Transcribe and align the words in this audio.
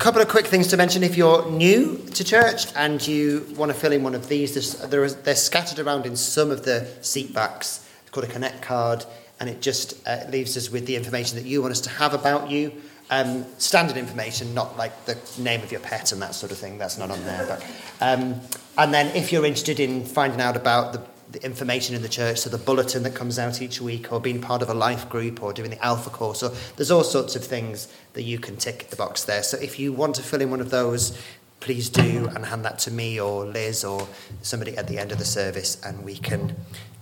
couple 0.00 0.22
of 0.22 0.28
quick 0.28 0.46
things 0.46 0.66
to 0.68 0.78
mention 0.78 1.02
if 1.02 1.14
you're 1.14 1.48
new 1.50 1.94
to 2.14 2.24
church 2.24 2.74
and 2.74 3.06
you 3.06 3.46
want 3.54 3.70
to 3.70 3.76
fill 3.76 3.92
in 3.92 4.02
one 4.02 4.14
of 4.14 4.30
these, 4.30 4.74
they're, 4.88 5.10
they're 5.10 5.36
scattered 5.36 5.78
around 5.78 6.06
in 6.06 6.16
some 6.16 6.50
of 6.50 6.64
the 6.64 6.88
seat 7.02 7.34
backs. 7.34 7.86
It's 8.00 8.10
called 8.10 8.24
a 8.24 8.32
Connect 8.32 8.62
card, 8.62 9.04
and 9.40 9.50
it 9.50 9.60
just 9.60 10.00
uh, 10.08 10.24
leaves 10.30 10.56
us 10.56 10.70
with 10.70 10.86
the 10.86 10.96
information 10.96 11.36
that 11.36 11.44
you 11.44 11.60
want 11.60 11.72
us 11.72 11.82
to 11.82 11.90
have 11.90 12.14
about 12.14 12.50
you. 12.50 12.72
Um, 13.10 13.44
standard 13.58 13.98
information, 13.98 14.54
not 14.54 14.78
like 14.78 15.04
the 15.04 15.18
name 15.36 15.60
of 15.62 15.70
your 15.70 15.82
pet 15.82 16.12
and 16.12 16.22
that 16.22 16.34
sort 16.34 16.50
of 16.50 16.56
thing. 16.56 16.78
That's 16.78 16.96
not 16.96 17.10
on 17.10 17.22
there. 17.24 17.46
But, 17.46 17.62
um, 18.00 18.40
and 18.78 18.94
then 18.94 19.14
if 19.14 19.30
you're 19.30 19.44
interested 19.44 19.80
in 19.80 20.06
finding 20.06 20.40
out 20.40 20.56
about 20.56 20.94
the 20.94 21.02
the 21.32 21.44
information 21.44 21.94
in 21.94 22.02
the 22.02 22.08
church, 22.08 22.38
so 22.38 22.50
the 22.50 22.58
bulletin 22.58 23.02
that 23.04 23.14
comes 23.14 23.38
out 23.38 23.62
each 23.62 23.80
week, 23.80 24.12
or 24.12 24.20
being 24.20 24.40
part 24.40 24.62
of 24.62 24.68
a 24.68 24.74
life 24.74 25.08
group, 25.08 25.42
or 25.42 25.52
doing 25.52 25.70
the 25.70 25.84
Alpha 25.84 26.10
course. 26.10 26.40
So 26.40 26.54
there's 26.76 26.90
all 26.90 27.04
sorts 27.04 27.36
of 27.36 27.44
things 27.44 27.88
that 28.14 28.22
you 28.22 28.38
can 28.38 28.56
tick 28.56 28.88
the 28.90 28.96
box 28.96 29.24
there. 29.24 29.42
So 29.42 29.56
if 29.58 29.78
you 29.78 29.92
want 29.92 30.16
to 30.16 30.22
fill 30.22 30.40
in 30.40 30.50
one 30.50 30.60
of 30.60 30.70
those, 30.70 31.20
please 31.60 31.88
do 31.90 32.28
and 32.34 32.44
hand 32.46 32.64
that 32.64 32.78
to 32.80 32.90
me 32.90 33.20
or 33.20 33.44
Liz 33.44 33.84
or 33.84 34.08
somebody 34.42 34.76
at 34.76 34.88
the 34.88 34.98
end 34.98 35.12
of 35.12 35.18
the 35.18 35.24
service, 35.24 35.80
and 35.84 36.04
we 36.04 36.16
can 36.16 36.56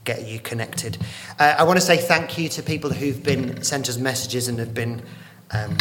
get 0.04 0.26
you 0.26 0.38
connected. 0.40 0.98
Uh, 1.38 1.54
I 1.58 1.64
want 1.64 1.78
to 1.78 1.84
say 1.84 1.96
thank 1.96 2.38
you 2.38 2.48
to 2.50 2.62
people 2.62 2.90
who've 2.90 3.22
been 3.22 3.62
sent 3.62 3.88
us 3.88 3.98
messages 3.98 4.48
and 4.48 4.58
have 4.58 4.74
been. 4.74 5.02
Um, 5.50 5.76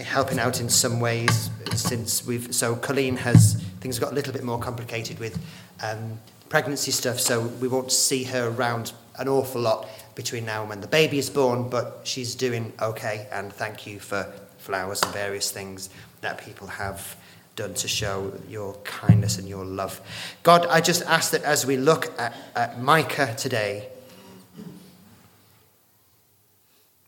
helping 0.00 0.38
out 0.38 0.60
in 0.60 0.68
some 0.68 0.98
ways 0.98 1.50
since 1.74 2.26
we've 2.26 2.54
so 2.54 2.74
Colleen 2.74 3.16
has 3.16 3.62
things 3.80 3.98
got 3.98 4.12
a 4.12 4.14
little 4.14 4.32
bit 4.32 4.42
more 4.42 4.58
complicated 4.58 5.18
with 5.18 5.38
um, 5.82 6.18
pregnancy 6.50 6.90
stuff, 6.90 7.18
so 7.18 7.40
we 7.40 7.68
won't 7.68 7.90
see 7.90 8.24
her 8.24 8.48
around 8.48 8.92
an 9.18 9.28
awful 9.28 9.62
lot 9.62 9.88
between 10.14 10.44
now 10.44 10.60
and 10.60 10.68
when 10.68 10.80
the 10.82 10.86
baby 10.86 11.16
is 11.16 11.30
born, 11.30 11.70
but 11.70 12.00
she's 12.04 12.34
doing 12.34 12.72
okay, 12.82 13.26
and 13.32 13.52
thank 13.52 13.86
you 13.86 13.98
for 13.98 14.30
flowers 14.58 15.00
and 15.02 15.12
various 15.12 15.50
things 15.50 15.88
that 16.20 16.44
people 16.44 16.66
have 16.66 17.16
done 17.56 17.72
to 17.74 17.88
show 17.88 18.32
your 18.48 18.74
kindness 18.84 19.38
and 19.38 19.48
your 19.48 19.64
love. 19.64 20.00
God, 20.42 20.66
I 20.66 20.80
just 20.80 21.02
ask 21.02 21.30
that 21.30 21.42
as 21.44 21.64
we 21.64 21.76
look 21.76 22.12
at, 22.18 22.34
at 22.56 22.82
Micah 22.82 23.34
today, 23.36 23.88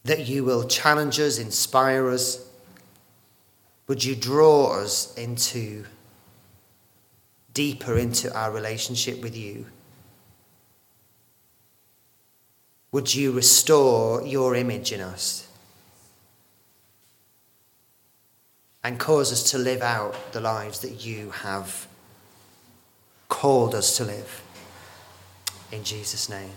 that 0.04 0.26
you 0.26 0.44
will 0.44 0.66
challenge 0.66 1.18
us, 1.18 1.38
inspire 1.38 2.08
us. 2.10 2.48
Would 3.88 4.04
you 4.04 4.14
draw 4.14 4.80
us 4.80 5.14
into 5.16 5.84
deeper 7.54 7.96
into 7.98 8.34
our 8.36 8.50
relationship 8.50 9.22
with 9.22 9.36
you. 9.36 9.66
Would 12.92 13.14
you 13.14 13.32
restore 13.32 14.22
your 14.22 14.54
image 14.54 14.92
in 14.92 15.00
us 15.00 15.48
and 18.84 18.98
cause 18.98 19.32
us 19.32 19.50
to 19.50 19.58
live 19.58 19.80
out 19.80 20.32
the 20.32 20.40
lives 20.40 20.80
that 20.80 21.04
you 21.04 21.30
have 21.30 21.86
called 23.28 23.74
us 23.74 23.96
to 23.96 24.04
live? 24.04 24.42
In 25.70 25.84
Jesus' 25.84 26.28
name. 26.28 26.50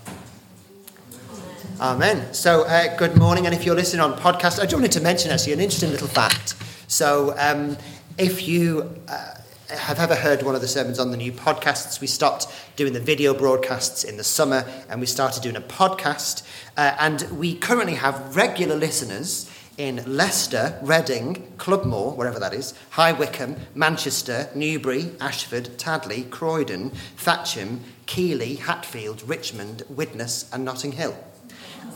Amen. 1.79 2.33
So, 2.33 2.63
uh, 2.63 2.95
good 2.97 3.17
morning. 3.17 3.45
And 3.45 3.55
if 3.55 3.65
you're 3.65 3.75
listening 3.75 4.01
on 4.01 4.13
podcast, 4.19 4.59
I 4.59 4.63
just 4.63 4.73
wanted 4.73 4.91
to 4.93 5.01
mention 5.01 5.31
actually 5.31 5.53
an 5.53 5.61
interesting 5.61 5.91
little 5.91 6.07
fact. 6.07 6.55
So, 6.87 7.33
um, 7.37 7.77
if 8.17 8.47
you 8.47 8.93
uh, 9.07 9.34
have 9.69 9.99
ever 9.99 10.15
heard 10.15 10.43
one 10.43 10.55
of 10.55 10.61
the 10.61 10.67
sermons 10.67 10.99
on 10.99 11.11
the 11.11 11.17
new 11.17 11.31
podcasts. 11.31 11.99
We 11.99 12.07
stopped 12.07 12.47
doing 12.75 12.93
the 12.93 12.99
video 12.99 13.33
broadcasts 13.33 14.03
in 14.03 14.17
the 14.17 14.23
summer 14.23 14.65
and 14.89 14.99
we 14.99 15.07
started 15.07 15.41
doing 15.41 15.55
a 15.55 15.61
podcast. 15.61 16.43
Uh, 16.77 16.95
and 16.99 17.23
we 17.37 17.55
currently 17.55 17.95
have 17.95 18.35
regular 18.35 18.75
listeners 18.75 19.49
in 19.77 20.01
Leicester, 20.05 20.79
Reading, 20.81 21.51
Clubmore, 21.57 22.15
wherever 22.15 22.39
that 22.39 22.53
is, 22.53 22.73
High 22.91 23.11
Wycombe, 23.11 23.57
Manchester, 23.73 24.49
Newbury, 24.55 25.11
Ashford, 25.19 25.77
Tadley, 25.77 26.29
Croydon, 26.29 26.91
Thatcham, 27.17 27.79
Keighley, 28.05 28.55
Hatfield, 28.55 29.27
Richmond, 29.27 29.83
Widnes, 29.89 30.49
and 30.53 30.63
Notting 30.63 30.93
Hill. 30.93 31.17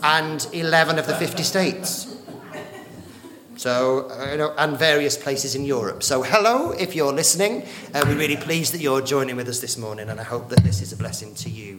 And 0.02 0.46
11 0.52 0.98
of 0.98 1.06
the 1.06 1.14
50 1.14 1.42
states. 1.42 2.09
So, 3.60 4.08
uh, 4.08 4.30
you 4.30 4.38
know, 4.38 4.54
and 4.56 4.78
various 4.78 5.18
places 5.18 5.54
in 5.54 5.66
Europe. 5.66 6.02
So, 6.02 6.22
hello, 6.22 6.70
if 6.70 6.96
you're 6.96 7.12
listening. 7.12 7.66
Uh, 7.92 8.02
we're 8.06 8.16
really 8.16 8.38
pleased 8.38 8.72
that 8.72 8.80
you're 8.80 9.02
joining 9.02 9.36
with 9.36 9.48
us 9.48 9.60
this 9.60 9.76
morning, 9.76 10.08
and 10.08 10.18
I 10.18 10.22
hope 10.22 10.48
that 10.48 10.64
this 10.64 10.80
is 10.80 10.94
a 10.94 10.96
blessing 10.96 11.34
to 11.34 11.50
you 11.50 11.78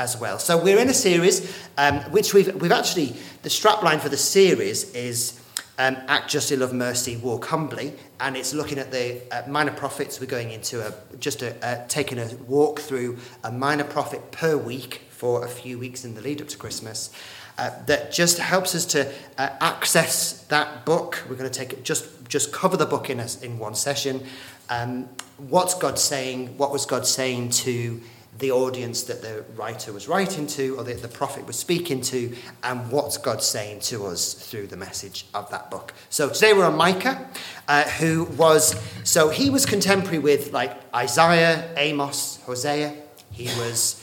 as 0.00 0.18
well. 0.18 0.40
So, 0.40 0.60
we're 0.60 0.80
in 0.80 0.88
a 0.88 0.92
series 0.92 1.56
um, 1.78 2.00
which 2.10 2.34
we've, 2.34 2.52
we've 2.60 2.72
actually, 2.72 3.14
the 3.42 3.48
strapline 3.48 4.00
for 4.00 4.08
the 4.08 4.16
series 4.16 4.92
is 4.92 5.40
um, 5.78 5.98
Act 6.08 6.30
Justly, 6.30 6.56
Love 6.56 6.72
Mercy, 6.72 7.16
Walk 7.16 7.44
Humbly, 7.44 7.92
and 8.18 8.36
it's 8.36 8.52
looking 8.52 8.80
at 8.80 8.90
the 8.90 9.20
uh, 9.30 9.48
minor 9.48 9.70
prophets. 9.70 10.18
We're 10.18 10.26
going 10.26 10.50
into 10.50 10.84
a, 10.84 10.92
just 11.20 11.42
a, 11.42 11.64
uh, 11.64 11.86
taking 11.86 12.18
a 12.18 12.26
walk 12.48 12.80
through 12.80 13.18
a 13.44 13.52
minor 13.52 13.84
prophet 13.84 14.32
per 14.32 14.56
week 14.56 15.02
for 15.10 15.44
a 15.44 15.48
few 15.48 15.78
weeks 15.78 16.04
in 16.04 16.16
the 16.16 16.22
lead 16.22 16.42
up 16.42 16.48
to 16.48 16.56
Christmas 16.56 17.14
uh, 17.60 17.70
that 17.84 18.10
just 18.10 18.38
helps 18.38 18.74
us 18.74 18.86
to 18.86 19.06
uh, 19.36 19.50
access 19.60 20.44
that 20.44 20.86
book. 20.86 21.22
We're 21.28 21.36
going 21.36 21.50
to 21.50 21.58
take 21.58 21.74
it, 21.74 21.84
just 21.84 22.06
just 22.26 22.52
cover 22.54 22.76
the 22.76 22.86
book 22.86 23.10
in 23.10 23.20
a, 23.20 23.26
in 23.42 23.58
one 23.58 23.74
session. 23.74 24.24
Um, 24.70 25.10
what's 25.36 25.74
God 25.74 25.98
saying? 25.98 26.56
What 26.56 26.72
was 26.72 26.86
God 26.86 27.06
saying 27.06 27.50
to 27.50 28.00
the 28.38 28.50
audience 28.50 29.02
that 29.02 29.20
the 29.20 29.44
writer 29.56 29.92
was 29.92 30.08
writing 30.08 30.46
to, 30.46 30.78
or 30.78 30.84
the, 30.84 30.94
the 30.94 31.08
prophet 31.08 31.46
was 31.46 31.58
speaking 31.58 32.00
to, 32.00 32.34
and 32.62 32.90
what's 32.90 33.18
God 33.18 33.42
saying 33.42 33.80
to 33.80 34.06
us 34.06 34.32
through 34.32 34.68
the 34.68 34.78
message 34.78 35.26
of 35.34 35.50
that 35.50 35.70
book? 35.70 35.92
So 36.08 36.30
today 36.30 36.54
we're 36.54 36.64
on 36.64 36.78
Micah, 36.78 37.28
uh, 37.68 37.84
who 37.84 38.24
was 38.24 38.74
so 39.04 39.28
he 39.28 39.50
was 39.50 39.66
contemporary 39.66 40.18
with 40.18 40.54
like 40.54 40.80
Isaiah, 40.94 41.68
Amos, 41.76 42.40
Hosea. 42.46 42.94
He 43.32 43.48
was 43.60 44.02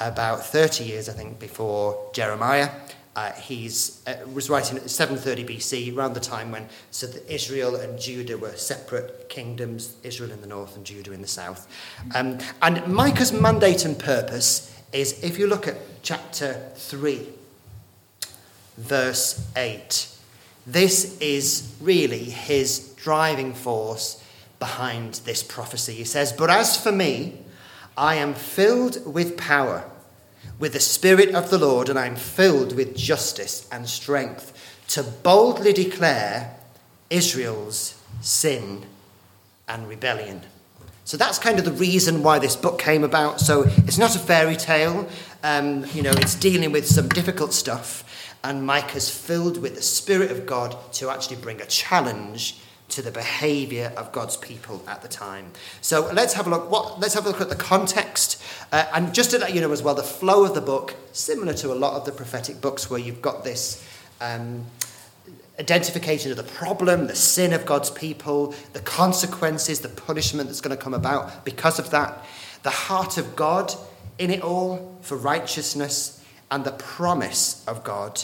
about 0.00 0.44
30 0.44 0.84
years, 0.84 1.08
I 1.08 1.12
think, 1.12 1.38
before 1.38 2.10
Jeremiah. 2.12 2.70
Uh, 3.18 3.32
he's 3.32 4.00
uh, 4.06 4.14
was 4.32 4.48
writing 4.48 4.76
at 4.76 4.88
730 4.88 5.56
BC, 5.56 5.96
around 5.96 6.14
the 6.14 6.20
time 6.20 6.52
when 6.52 6.68
so 6.92 7.08
Israel 7.28 7.74
and 7.74 7.98
Judah 7.98 8.38
were 8.38 8.54
separate 8.54 9.28
kingdoms, 9.28 9.96
Israel 10.04 10.30
in 10.30 10.40
the 10.40 10.46
north 10.46 10.76
and 10.76 10.86
Judah 10.86 11.12
in 11.12 11.20
the 11.20 11.26
south. 11.26 11.66
Um, 12.14 12.38
and 12.62 12.86
Micah's 12.86 13.32
mandate 13.32 13.84
and 13.84 13.98
purpose 13.98 14.72
is, 14.92 15.20
if 15.24 15.36
you 15.36 15.48
look 15.48 15.66
at 15.66 15.74
chapter 16.04 16.70
3, 16.76 17.26
verse 18.76 19.44
8, 19.56 20.14
this 20.64 21.18
is 21.18 21.74
really 21.80 22.22
his 22.22 22.90
driving 22.90 23.52
force 23.52 24.22
behind 24.60 25.14
this 25.24 25.42
prophecy. 25.42 25.94
He 25.94 26.04
says, 26.04 26.32
But 26.32 26.50
as 26.50 26.80
for 26.80 26.92
me, 26.92 27.36
I 27.96 28.14
am 28.14 28.32
filled 28.34 29.12
with 29.12 29.36
power 29.36 29.90
with 30.58 30.72
the 30.72 30.80
Spirit 30.80 31.34
of 31.34 31.50
the 31.50 31.58
Lord, 31.58 31.88
and 31.88 31.98
I 31.98 32.06
am 32.06 32.16
filled 32.16 32.74
with 32.74 32.96
justice 32.96 33.68
and 33.70 33.88
strength 33.88 34.52
to 34.88 35.02
boldly 35.02 35.72
declare 35.72 36.56
Israel's 37.10 38.00
sin 38.20 38.84
and 39.68 39.88
rebellion. 39.88 40.42
So 41.04 41.16
that's 41.16 41.38
kind 41.38 41.58
of 41.58 41.64
the 41.64 41.72
reason 41.72 42.22
why 42.22 42.38
this 42.38 42.56
book 42.56 42.78
came 42.78 43.04
about. 43.04 43.40
So 43.40 43.64
it's 43.78 43.98
not 43.98 44.14
a 44.14 44.18
fairy 44.18 44.56
tale, 44.56 45.08
um, 45.42 45.86
you 45.94 46.02
know, 46.02 46.10
it's 46.10 46.34
dealing 46.34 46.72
with 46.72 46.86
some 46.86 47.08
difficult 47.08 47.52
stuff. 47.52 48.04
And 48.44 48.66
Micah's 48.66 49.10
filled 49.10 49.58
with 49.58 49.74
the 49.74 49.82
Spirit 49.82 50.30
of 50.30 50.46
God 50.46 50.76
to 50.94 51.10
actually 51.10 51.36
bring 51.36 51.60
a 51.60 51.66
challenge 51.66 52.60
to 52.88 53.02
the 53.02 53.10
behavior 53.10 53.92
of 53.96 54.12
God's 54.12 54.36
people 54.36 54.82
at 54.88 55.02
the 55.02 55.08
time. 55.08 55.52
So 55.80 56.10
let's 56.12 56.34
have 56.34 56.46
a 56.46 56.50
look. 56.50 56.70
What, 56.70 57.00
let's 57.00 57.14
have 57.14 57.26
a 57.26 57.28
look 57.28 57.40
at 57.40 57.48
the 57.48 57.56
context, 57.56 58.42
uh, 58.72 58.86
and 58.94 59.14
just 59.14 59.30
to 59.32 59.38
let 59.38 59.54
you 59.54 59.60
know 59.60 59.72
as 59.72 59.82
well, 59.82 59.94
the 59.94 60.02
flow 60.02 60.44
of 60.44 60.54
the 60.54 60.60
book, 60.60 60.94
similar 61.12 61.54
to 61.54 61.72
a 61.72 61.74
lot 61.74 61.94
of 61.94 62.04
the 62.04 62.12
prophetic 62.12 62.60
books, 62.60 62.90
where 62.90 63.00
you've 63.00 63.22
got 63.22 63.44
this. 63.44 63.86
Um, 64.20 64.66
identification 65.60 66.30
of 66.30 66.36
the 66.36 66.44
problem, 66.44 67.08
the 67.08 67.16
sin 67.16 67.52
of 67.52 67.66
God's 67.66 67.90
people, 67.90 68.54
the 68.74 68.80
consequences, 68.80 69.80
the 69.80 69.88
punishment 69.88 70.48
that's 70.48 70.60
going 70.60 70.76
to 70.76 70.80
come 70.80 70.94
about 70.94 71.44
because 71.44 71.80
of 71.80 71.90
that, 71.90 72.24
the 72.62 72.70
heart 72.70 73.18
of 73.18 73.34
God 73.34 73.74
in 74.18 74.30
it 74.30 74.40
all 74.40 74.96
for 75.00 75.16
righteousness, 75.16 76.24
and 76.50 76.64
the 76.64 76.72
promise 76.72 77.64
of 77.66 77.84
God 77.84 78.22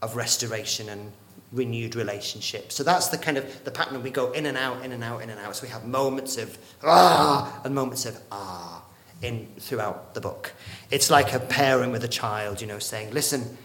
of 0.00 0.16
restoration 0.16 0.88
and 0.88 1.12
renewed 1.52 1.94
relationship. 1.94 2.72
So 2.72 2.82
that's 2.82 3.08
the 3.08 3.18
kind 3.18 3.36
of 3.36 3.64
the 3.64 3.70
pattern 3.70 4.02
we 4.02 4.10
go 4.10 4.32
in 4.32 4.46
and 4.46 4.56
out, 4.56 4.84
in 4.84 4.92
and 4.92 5.04
out, 5.04 5.22
in 5.22 5.30
and 5.30 5.38
out. 5.38 5.54
So 5.54 5.64
we 5.64 5.68
have 5.68 5.86
moments 5.86 6.38
of 6.38 6.56
ah 6.82 7.60
and 7.64 7.74
moments 7.74 8.06
of 8.06 8.18
ah 8.32 8.82
in 9.20 9.46
throughout 9.58 10.14
the 10.14 10.20
book. 10.20 10.52
It's 10.90 11.10
like 11.10 11.32
a 11.32 11.38
parent 11.38 11.92
with 11.92 12.04
a 12.04 12.08
child, 12.08 12.60
you 12.60 12.66
know, 12.66 12.78
saying, 12.78 13.12
"Listen, 13.12 13.58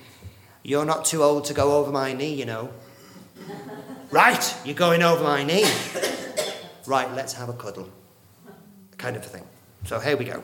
you're 0.63 0.85
not 0.85 1.05
too 1.05 1.23
old 1.23 1.45
to 1.45 1.53
go 1.53 1.77
over 1.77 1.91
my 1.91 2.13
knee, 2.13 2.33
you 2.33 2.45
know." 2.45 2.69
right, 4.11 4.55
you're 4.65 4.75
going 4.75 5.01
over 5.03 5.23
my 5.23 5.43
knee. 5.43 5.65
right, 6.85 7.11
let's 7.13 7.33
have 7.33 7.49
a 7.49 7.53
cuddle. 7.53 7.89
Kind 8.97 9.15
of 9.15 9.23
a 9.23 9.29
thing. 9.29 9.45
So 9.85 9.99
here 9.99 10.17
we 10.17 10.25
go. 10.25 10.43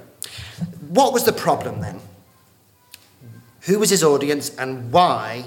What 0.89 1.11
was 1.11 1.25
the 1.25 1.33
problem 1.33 1.81
then? 1.81 1.99
Who 3.61 3.79
was 3.79 3.89
his 3.89 4.03
audience 4.03 4.55
and 4.55 4.91
why 4.91 5.45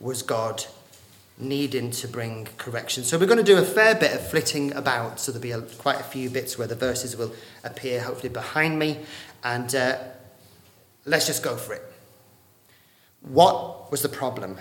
was 0.00 0.22
God 0.22 0.64
needing 1.38 1.90
to 1.90 2.08
bring 2.08 2.48
correction. 2.56 3.04
So 3.04 3.18
we're 3.18 3.26
going 3.26 3.38
to 3.38 3.44
do 3.44 3.58
a 3.58 3.64
fair 3.64 3.94
bit 3.94 4.12
of 4.12 4.28
flitting 4.28 4.72
about, 4.74 5.20
so 5.20 5.32
there'll 5.32 5.42
be 5.42 5.52
a, 5.52 5.60
quite 5.60 6.00
a 6.00 6.04
few 6.04 6.30
bits 6.30 6.58
where 6.58 6.66
the 6.66 6.74
verses 6.74 7.16
will 7.16 7.32
appear, 7.64 8.00
hopefully 8.00 8.28
behind 8.28 8.78
me, 8.78 8.98
and 9.44 9.74
uh, 9.74 9.98
let's 11.04 11.26
just 11.26 11.42
go 11.42 11.56
for 11.56 11.74
it. 11.74 11.82
What 13.22 13.90
was 13.90 14.02
the 14.02 14.08
problem? 14.08 14.58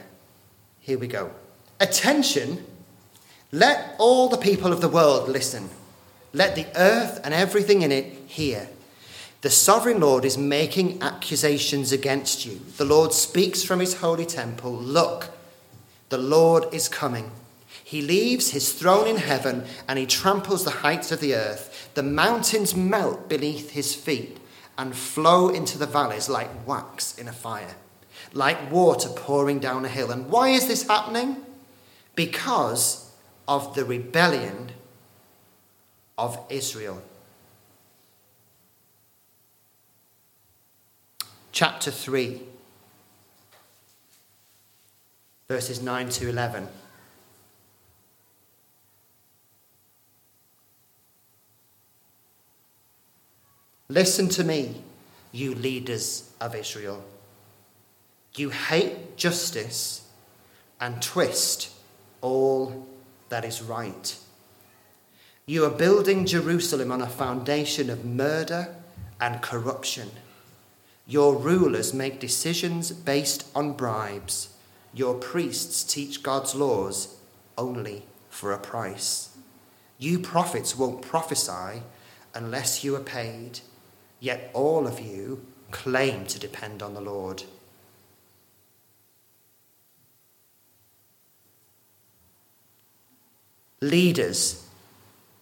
Here 0.80 0.98
we 0.98 1.08
go. 1.08 1.32
Attention, 1.80 2.66
let 3.52 3.96
all 3.98 4.30
the 4.30 4.38
people 4.38 4.72
of 4.72 4.82
the 4.82 4.90
world 4.90 5.30
listen. 5.30 5.70
Let 6.34 6.56
the 6.56 6.68
earth 6.76 7.20
and 7.24 7.34
everything 7.34 7.82
in 7.82 7.92
it 7.92 8.06
hear. 8.28 8.70
The 9.42 9.50
sovereign 9.50 10.00
Lord 10.00 10.26
is 10.26 10.38
making 10.38 11.02
accusations 11.02 11.92
against 11.92 12.46
you. 12.46 12.60
The 12.78 12.86
Lord 12.86 13.14
speaks 13.14 13.64
from 13.64 13.80
his 13.80 13.96
holy 13.96 14.26
temple 14.26 14.74
Look, 14.74 15.30
the 16.10 16.18
Lord 16.18 16.74
is 16.74 16.88
coming. 16.88 17.32
He 17.84 18.02
leaves 18.02 18.52
his 18.52 18.74
throne 18.74 19.08
in 19.08 19.18
heaven 19.18 19.66
and 19.88 19.98
he 19.98 20.06
tramples 20.06 20.64
the 20.64 20.72
heights 20.72 21.12
of 21.12 21.20
the 21.20 21.36
earth. 21.36 21.90
The 21.94 22.04
mountains 22.04 22.76
melt 22.76 23.30
beneath 23.30 23.72
his 23.72 23.96
feet 23.96 24.38
and 24.78 24.96
flow 24.96 25.50
into 25.50 25.78
the 25.78 25.86
valleys 25.86 26.30
like 26.30 26.68
wax 26.68 27.18
in 27.18 27.28
a 27.28 27.34
fire, 27.34 27.76
like 28.34 28.72
water 28.72 29.10
pouring 29.10 29.60
down 29.60 29.86
a 29.86 29.90
hill. 29.90 30.12
And 30.12 30.30
why 30.30 30.50
is 30.50 30.68
this 30.68 30.88
happening? 30.88 31.38
Because 32.16 33.12
of 33.48 33.74
the 33.76 33.86
rebellion 33.86 34.72
of 36.18 36.40
Israel. 36.50 37.02
Chapter 41.52 41.90
3 41.90 42.42
verses 45.50 45.82
9 45.82 46.10
to 46.10 46.28
11. 46.28 46.68
Listen 53.88 54.28
to 54.28 54.44
me, 54.44 54.82
you 55.32 55.56
leaders 55.56 56.30
of 56.42 56.54
Israel. 56.54 57.02
You 58.36 58.50
hate 58.50 59.16
justice 59.16 60.06
and 60.82 61.02
twist 61.02 61.72
all 62.20 62.86
that 63.30 63.46
is 63.46 63.62
right. 63.62 64.18
You 65.46 65.64
are 65.64 65.70
building 65.70 66.26
Jerusalem 66.26 66.92
on 66.92 67.02
a 67.02 67.08
foundation 67.08 67.90
of 67.90 68.04
murder 68.04 68.76
and 69.22 69.42
corruption. 69.42 70.12
Your 71.08 71.38
rulers 71.38 71.94
make 71.94 72.20
decisions 72.20 72.92
based 72.92 73.48
on 73.56 73.72
bribes 73.72 74.50
your 74.98 75.14
priests 75.14 75.84
teach 75.84 76.24
God's 76.24 76.56
laws 76.56 77.18
only 77.56 78.04
for 78.30 78.52
a 78.52 78.58
price. 78.58 79.30
You 80.00 80.18
prophets 80.18 80.76
won't 80.76 81.04
prophesy 81.04 81.84
unless 82.34 82.84
you 82.84 82.96
are 82.96 83.02
paid, 83.02 83.60
yet 84.20 84.50
all 84.54 84.88
of 84.88 85.00
you 85.00 85.46
claim 85.70 86.26
to 86.26 86.40
depend 86.40 86.82
on 86.82 86.96
the 86.96 87.02
Lord. 87.02 87.44
Leaders 93.82 94.68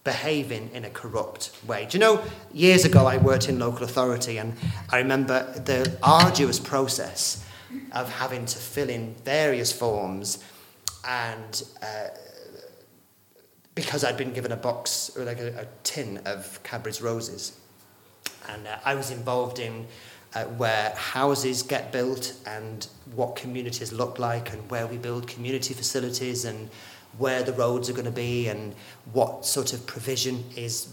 behaving 0.04 0.69
in 0.74 0.84
a 0.84 0.90
corrupt 0.90 1.52
way. 1.66 1.86
Do 1.90 1.98
you 1.98 2.00
know, 2.00 2.22
years 2.54 2.84
ago 2.84 3.06
I 3.06 3.18
worked 3.18 3.48
in 3.48 3.57
local 3.57 3.86
authority 3.86 4.38
and 4.38 4.54
I 4.90 4.98
remember 4.98 5.50
the 5.54 5.98
arduous 6.04 6.60
process 6.60 7.44
of 7.92 8.10
having 8.10 8.45
to 8.45 8.57
fill 8.57 8.89
in 8.89 9.16
various 9.24 9.72
forms 9.72 10.44
and 11.07 11.63
uh, 11.81 12.07
because 13.75 14.04
I'd 14.04 14.18
been 14.18 14.33
given 14.33 14.51
a 14.51 14.57
box 14.57 15.12
or 15.18 15.25
like 15.25 15.39
a, 15.39 15.62
a 15.62 15.68
tin 15.83 16.22
of 16.25 16.62
Cadbury's 16.63 17.01
roses 17.01 17.60
and 18.50 18.68
uh, 18.68 18.77
I 18.86 18.95
was 18.95 19.12
involved 19.12 19.60
in 19.60 19.88
uh, 20.33 20.44
where 20.44 20.94
houses 20.95 21.63
get 21.63 21.92
built 21.92 22.33
and 22.45 22.88
what 23.13 23.36
communities 23.36 23.94
look 23.94 24.19
like 24.19 24.51
and 24.51 24.69
where 24.69 24.86
we 24.86 24.98
build 24.98 25.28
community 25.28 25.74
facilities 25.74 26.45
and 26.45 26.69
where 27.18 27.44
the 27.44 27.54
roads 27.54 27.89
are 27.89 27.94
going 27.94 28.06
to 28.06 28.12
be 28.12 28.50
and 28.50 28.75
what 29.13 29.45
sort 29.45 29.74
of 29.74 29.86
provision 29.88 30.44
is 30.56 30.89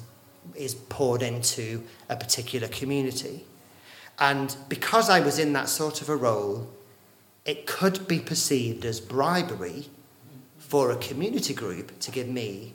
is 0.56 0.74
poured 0.74 1.22
into 1.22 1.82
a 2.08 2.16
particular 2.16 2.66
community. 2.68 3.44
And 4.18 4.54
because 4.68 5.10
I 5.10 5.20
was 5.20 5.38
in 5.38 5.52
that 5.54 5.68
sort 5.68 6.02
of 6.02 6.08
a 6.08 6.16
role, 6.16 6.68
it 7.44 7.66
could 7.66 8.06
be 8.06 8.20
perceived 8.20 8.84
as 8.84 9.00
bribery 9.00 9.88
for 10.58 10.90
a 10.90 10.96
community 10.96 11.54
group 11.54 11.98
to 12.00 12.10
give 12.10 12.28
me 12.28 12.72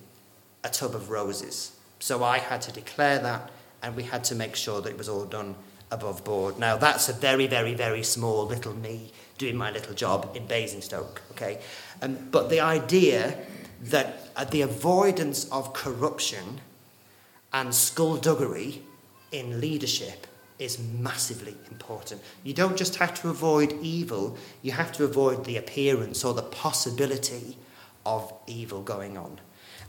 a 0.63 0.69
tub 0.69 0.93
of 0.93 1.09
roses. 1.09 1.77
So 1.99 2.23
I 2.23 2.37
had 2.39 2.61
to 2.63 2.71
declare 2.71 3.19
that, 3.19 3.49
and 3.81 3.95
we 3.95 4.03
had 4.03 4.23
to 4.25 4.35
make 4.35 4.55
sure 4.55 4.81
that 4.81 4.89
it 4.89 4.97
was 4.97 5.09
all 5.09 5.25
done 5.25 5.55
above 5.89 6.23
board. 6.23 6.59
Now, 6.59 6.77
that's 6.77 7.09
a 7.09 7.13
very, 7.13 7.47
very, 7.47 7.73
very 7.73 8.03
small 8.03 8.45
little 8.45 8.73
me 8.73 9.11
doing 9.37 9.55
my 9.55 9.71
little 9.71 9.93
job 9.93 10.35
in 10.35 10.45
Basingstoke, 10.45 11.21
okay? 11.31 11.59
Um, 12.01 12.17
but 12.31 12.49
the 12.49 12.59
idea 12.59 13.37
that 13.83 14.29
uh, 14.35 14.43
the 14.43 14.61
avoidance 14.61 15.49
of 15.51 15.73
corruption 15.73 16.61
and 17.53 17.73
skullduggery 17.73 18.81
in 19.31 19.61
leadership 19.61 20.27
is 20.59 20.79
massively 20.79 21.55
important. 21.69 22.21
You 22.43 22.53
don't 22.53 22.77
just 22.77 22.95
have 22.95 23.19
to 23.21 23.29
avoid 23.29 23.73
evil, 23.81 24.37
you 24.61 24.71
have 24.71 24.91
to 24.93 25.03
avoid 25.03 25.45
the 25.45 25.57
appearance 25.57 26.23
or 26.23 26.33
the 26.33 26.41
possibility 26.41 27.57
of 28.05 28.33
evil 28.47 28.81
going 28.81 29.17
on. 29.17 29.39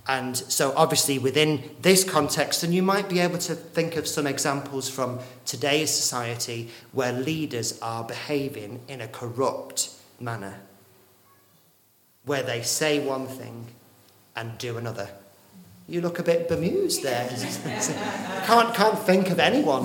And 0.06 0.36
so, 0.36 0.72
obviously, 0.74 1.18
within 1.18 1.62
this 1.82 2.02
context, 2.02 2.62
and 2.62 2.74
you 2.74 2.82
might 2.82 3.10
be 3.10 3.20
able 3.20 3.38
to 3.38 3.54
think 3.54 3.96
of 3.96 4.08
some 4.08 4.26
examples 4.26 4.88
from 4.88 5.20
today's 5.44 5.90
society 5.90 6.70
where 6.92 7.12
leaders 7.12 7.78
are 7.82 8.04
behaving 8.04 8.80
in 8.88 9.02
a 9.02 9.08
corrupt 9.08 9.90
manner, 10.18 10.60
where 12.24 12.42
they 12.42 12.62
say 12.62 13.00
one 13.00 13.26
thing 13.26 13.66
and 14.34 14.56
do 14.56 14.78
another. 14.78 15.10
You 15.90 16.02
look 16.02 16.18
a 16.18 16.22
bit 16.22 16.48
bemused 16.48 17.02
there. 17.02 17.26
can't, 18.44 18.74
can't 18.74 18.98
think 18.98 19.30
of 19.30 19.40
anyone 19.40 19.84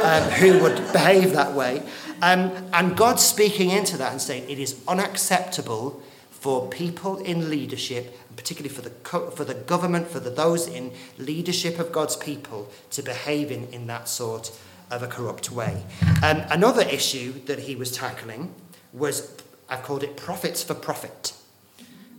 um, 0.00 0.22
who 0.30 0.62
would 0.62 0.76
behave 0.92 1.32
that 1.32 1.54
way. 1.54 1.82
Um, 2.22 2.52
and 2.72 2.96
God's 2.96 3.24
speaking 3.24 3.70
into 3.70 3.96
that 3.96 4.12
and 4.12 4.22
saying 4.22 4.48
it 4.48 4.60
is 4.60 4.80
unacceptable 4.86 6.00
for 6.30 6.68
people 6.68 7.18
in 7.18 7.50
leadership, 7.50 8.16
particularly 8.36 8.72
for 8.72 8.82
the, 8.82 8.90
for 9.32 9.44
the 9.44 9.54
government, 9.54 10.06
for 10.06 10.20
the, 10.20 10.30
those 10.30 10.68
in 10.68 10.92
leadership 11.18 11.80
of 11.80 11.90
God's 11.90 12.14
people, 12.14 12.70
to 12.92 13.02
behave 13.02 13.50
in, 13.50 13.66
in 13.72 13.88
that 13.88 14.08
sort 14.08 14.56
of 14.92 15.02
a 15.02 15.08
corrupt 15.08 15.50
way. 15.50 15.82
Um, 16.22 16.42
another 16.50 16.82
issue 16.82 17.32
that 17.46 17.58
he 17.58 17.74
was 17.74 17.90
tackling 17.90 18.54
was, 18.92 19.36
I've 19.68 19.82
called 19.82 20.04
it 20.04 20.16
prophets 20.16 20.62
for 20.62 20.74
profit. 20.74 21.32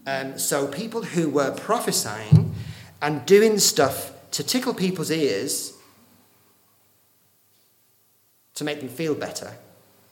Um, 0.06 0.38
so 0.38 0.68
people 0.68 1.04
who 1.04 1.30
were 1.30 1.52
prophesying 1.52 2.51
and 3.02 3.26
doing 3.26 3.58
stuff 3.58 4.12
to 4.32 4.44
tickle 4.44 4.74
people's 4.74 5.12
ears 5.12 5.74
to 8.56 8.64
make 8.64 8.80
them 8.80 8.90
feel 8.90 9.16
better 9.16 9.54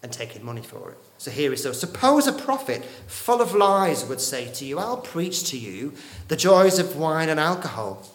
and 0.01 0.11
taking 0.11 0.43
money 0.43 0.61
for 0.61 0.91
it. 0.91 0.97
So 1.17 1.29
here 1.29 1.51
is 1.51 1.63
so 1.63 1.73
suppose 1.73 2.25
a 2.25 2.33
prophet 2.33 2.83
full 3.07 3.41
of 3.41 3.53
lies 3.53 4.05
would 4.05 4.21
say 4.21 4.51
to 4.53 4.65
you, 4.65 4.79
I'll 4.79 4.97
preach 4.97 5.49
to 5.51 5.57
you 5.57 5.93
the 6.29 6.35
joys 6.35 6.79
of 6.79 6.95
wine 6.95 7.29
and 7.29 7.39
alcohol. 7.39 8.07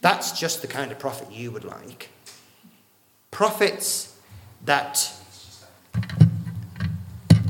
That's 0.00 0.38
just 0.38 0.62
the 0.62 0.68
kind 0.68 0.92
of 0.92 0.98
prophet 0.98 1.30
you 1.30 1.50
would 1.50 1.64
like. 1.64 2.08
Prophets 3.30 4.16
that 4.64 5.12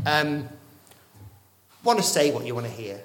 um, 0.07 0.49
want 1.85 1.99
to 1.99 2.05
say 2.05 2.33
what 2.33 2.47
you 2.47 2.55
want 2.55 2.67
to 2.67 2.73
hear 2.73 3.01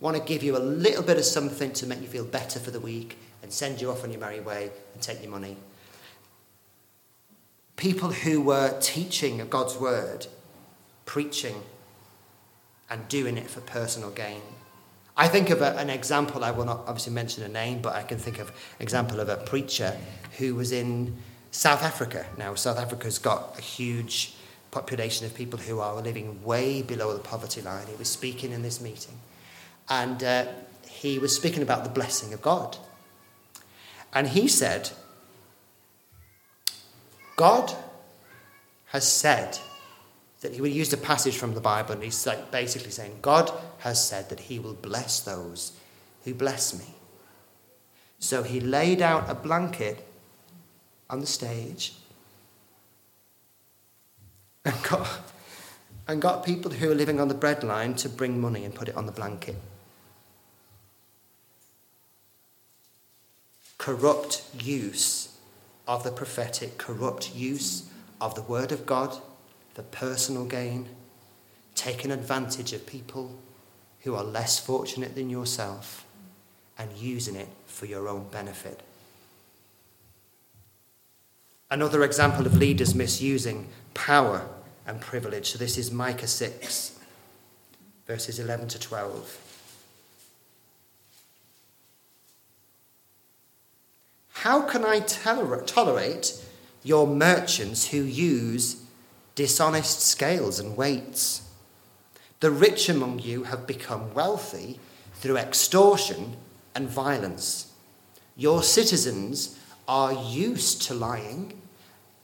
want 0.00 0.16
to 0.16 0.22
give 0.22 0.42
you 0.42 0.56
a 0.56 0.58
little 0.58 1.02
bit 1.02 1.16
of 1.16 1.24
something 1.24 1.72
to 1.72 1.86
make 1.86 2.00
you 2.00 2.06
feel 2.06 2.24
better 2.24 2.60
for 2.60 2.70
the 2.70 2.80
week 2.80 3.18
and 3.42 3.52
send 3.52 3.80
you 3.80 3.90
off 3.90 4.04
on 4.04 4.12
your 4.12 4.20
merry 4.20 4.40
way 4.40 4.70
and 4.94 5.02
take 5.02 5.22
your 5.22 5.30
money. 5.30 5.56
People 7.76 8.10
who 8.10 8.40
were 8.40 8.78
teaching 8.80 9.46
God's 9.48 9.76
word, 9.76 10.26
preaching, 11.04 11.62
and 12.90 13.06
doing 13.08 13.36
it 13.36 13.48
for 13.48 13.60
personal 13.60 14.10
gain. 14.10 14.42
I 15.16 15.26
think 15.28 15.50
of 15.50 15.62
a, 15.62 15.76
an 15.76 15.90
example, 15.90 16.44
I 16.44 16.52
will 16.52 16.64
not 16.64 16.84
obviously 16.86 17.12
mention 17.12 17.42
a 17.42 17.48
name, 17.48 17.82
but 17.82 17.94
I 17.94 18.02
can 18.02 18.18
think 18.18 18.38
of 18.38 18.48
an 18.48 18.54
example 18.80 19.20
of 19.20 19.28
a 19.28 19.36
preacher 19.36 19.96
who 20.38 20.54
was 20.54 20.72
in 20.72 21.16
South 21.50 21.82
Africa. 21.82 22.26
Now, 22.36 22.54
South 22.54 22.78
Africa's 22.78 23.18
got 23.18 23.58
a 23.58 23.60
huge 23.60 24.34
population 24.70 25.26
of 25.26 25.34
people 25.34 25.58
who 25.58 25.80
are 25.80 26.00
living 26.00 26.42
way 26.44 26.82
below 26.82 27.12
the 27.14 27.20
poverty 27.20 27.62
line. 27.62 27.86
He 27.88 27.96
was 27.96 28.08
speaking 28.08 28.52
in 28.52 28.62
this 28.62 28.80
meeting 28.80 29.18
and 29.88 30.22
uh, 30.22 30.46
he 30.88 31.18
was 31.18 31.34
speaking 31.34 31.62
about 31.62 31.84
the 31.84 31.90
blessing 31.90 32.32
of 32.32 32.42
God. 32.42 32.76
And 34.12 34.28
he 34.28 34.48
said, 34.48 34.90
God 37.36 37.72
has 38.86 39.10
said 39.10 39.58
that 40.40 40.54
he 40.54 40.60
would 40.60 40.72
use 40.72 40.92
a 40.92 40.96
passage 40.96 41.36
from 41.36 41.54
the 41.54 41.60
Bible 41.60 41.92
and 41.92 42.02
he's 42.02 42.26
like 42.26 42.50
basically 42.50 42.90
saying, 42.90 43.18
God 43.22 43.50
has 43.78 44.06
said 44.06 44.28
that 44.30 44.40
he 44.40 44.58
will 44.58 44.74
bless 44.74 45.20
those 45.20 45.72
who 46.24 46.34
bless 46.34 46.78
me. 46.78 46.94
So 48.18 48.42
he 48.42 48.60
laid 48.60 49.00
out 49.02 49.30
a 49.30 49.34
blanket 49.34 50.06
on 51.08 51.20
the 51.20 51.26
stage 51.26 51.94
and 54.64 54.74
got, 54.82 55.08
and 56.06 56.20
got 56.20 56.44
people 56.44 56.70
who 56.70 56.88
were 56.88 56.94
living 56.94 57.20
on 57.20 57.28
the 57.28 57.34
breadline 57.34 57.96
to 57.98 58.08
bring 58.08 58.40
money 58.40 58.64
and 58.64 58.74
put 58.74 58.88
it 58.88 58.96
on 58.96 59.06
the 59.06 59.12
blanket. 59.12 59.56
Corrupt 63.88 64.42
use 64.60 65.34
of 65.86 66.04
the 66.04 66.10
prophetic, 66.10 66.76
corrupt 66.76 67.34
use 67.34 67.88
of 68.20 68.34
the 68.34 68.42
word 68.42 68.70
of 68.70 68.84
God 68.84 69.16
for 69.72 69.80
personal 69.80 70.44
gain, 70.44 70.90
taking 71.74 72.10
advantage 72.10 72.74
of 72.74 72.84
people 72.84 73.34
who 74.00 74.14
are 74.14 74.22
less 74.22 74.58
fortunate 74.58 75.14
than 75.14 75.30
yourself 75.30 76.04
and 76.76 76.92
using 76.98 77.34
it 77.34 77.48
for 77.64 77.86
your 77.86 78.08
own 78.08 78.28
benefit. 78.30 78.82
Another 81.70 82.04
example 82.04 82.44
of 82.44 82.58
leaders 82.58 82.94
misusing 82.94 83.68
power 83.94 84.46
and 84.86 85.00
privilege. 85.00 85.52
So 85.52 85.58
this 85.58 85.78
is 85.78 85.90
Micah 85.90 86.26
6, 86.26 87.00
verses 88.06 88.38
11 88.38 88.68
to 88.68 88.78
12. 88.78 89.47
How 94.42 94.62
can 94.62 94.84
I 94.84 95.00
tolerate 95.00 96.40
your 96.84 97.08
merchants 97.08 97.88
who 97.88 98.04
use 98.04 98.84
dishonest 99.34 100.00
scales 100.00 100.60
and 100.60 100.76
weights? 100.76 101.42
The 102.38 102.52
rich 102.52 102.88
among 102.88 103.18
you 103.18 103.42
have 103.44 103.66
become 103.66 104.14
wealthy 104.14 104.78
through 105.14 105.38
extortion 105.38 106.36
and 106.72 106.88
violence. 106.88 107.72
Your 108.36 108.62
citizens 108.62 109.58
are 109.88 110.12
used 110.12 110.82
to 110.82 110.94
lying, 110.94 111.60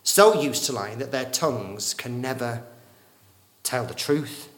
so 0.04 0.40
used 0.40 0.66
to 0.66 0.73
lying 0.73 0.99
that 0.99 1.11
their 1.11 1.28
tongues 1.28 1.94
can 1.94 2.21
never 2.21 2.62
tell 3.64 3.87
the 3.87 3.92
truth. 3.92 4.53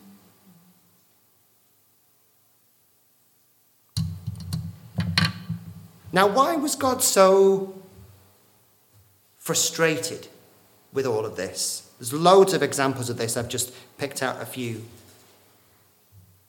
Now, 6.17 6.27
why 6.27 6.57
was 6.57 6.77
God 6.77 7.03
so 7.03 7.75
frustrated 9.37 10.29
with 10.91 11.05
all 11.05 11.27
of 11.27 11.37
this? 11.37 11.91
There's 11.99 12.15
loads 12.15 12.55
of 12.55 12.63
examples 12.63 13.11
of 13.11 13.19
this. 13.19 13.37
I've 13.37 13.51
just 13.51 13.71
picked 13.99 14.23
out 14.23 14.41
a 14.41 14.47
few 14.47 14.85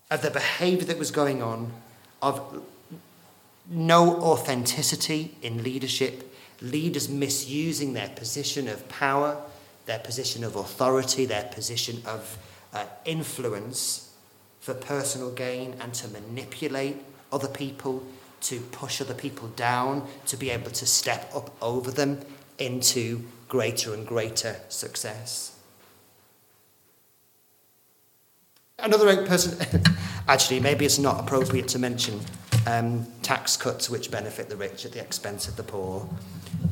of 0.10 0.22
the 0.22 0.32
behavior 0.32 0.86
that 0.86 0.98
was 0.98 1.12
going 1.12 1.44
on, 1.44 1.74
of 2.22 2.64
no 3.70 4.16
authenticity 4.22 5.36
in 5.42 5.64
leadership, 5.64 6.34
leaders 6.62 7.10
misusing 7.10 7.92
their 7.92 8.08
position 8.08 8.70
of 8.70 8.88
power, 8.88 9.36
their 9.86 10.00
position 10.00 10.46
of 10.46 10.56
authority, 10.56 11.26
their 11.26 11.44
position 11.44 12.02
of 12.06 12.38
uh, 12.74 12.86
influence 13.04 14.14
for 14.62 14.74
personal 14.74 15.30
gain 15.30 15.76
and 15.82 15.94
to 15.96 16.08
manipulate 16.08 16.96
other 17.34 17.50
people, 17.50 18.08
to 18.42 18.60
push 18.60 19.02
other 19.02 19.14
people 19.14 19.48
down, 19.50 20.08
to 20.28 20.38
be 20.38 20.50
able 20.50 20.72
to 20.72 20.86
step 20.86 21.32
up 21.36 21.56
over 21.62 21.92
them 21.92 22.20
into 22.58 23.24
greater 23.48 23.94
and 23.94 24.06
greater 24.06 24.58
success. 24.70 25.54
Another 28.80 29.26
person, 29.26 29.84
actually, 30.28 30.60
maybe 30.60 30.86
it's 30.86 31.00
not 31.00 31.20
appropriate 31.20 31.68
to 31.70 31.80
mention 31.80 32.20
um, 32.68 33.08
tax 33.24 33.58
cuts 33.58 33.90
which 33.90 34.12
benefit 34.12 34.50
the 34.50 34.56
rich 34.56 34.86
at 34.86 34.92
the 34.92 35.00
expense 35.02 35.48
of 35.48 35.56
the 35.56 35.64
poor, 35.64 36.08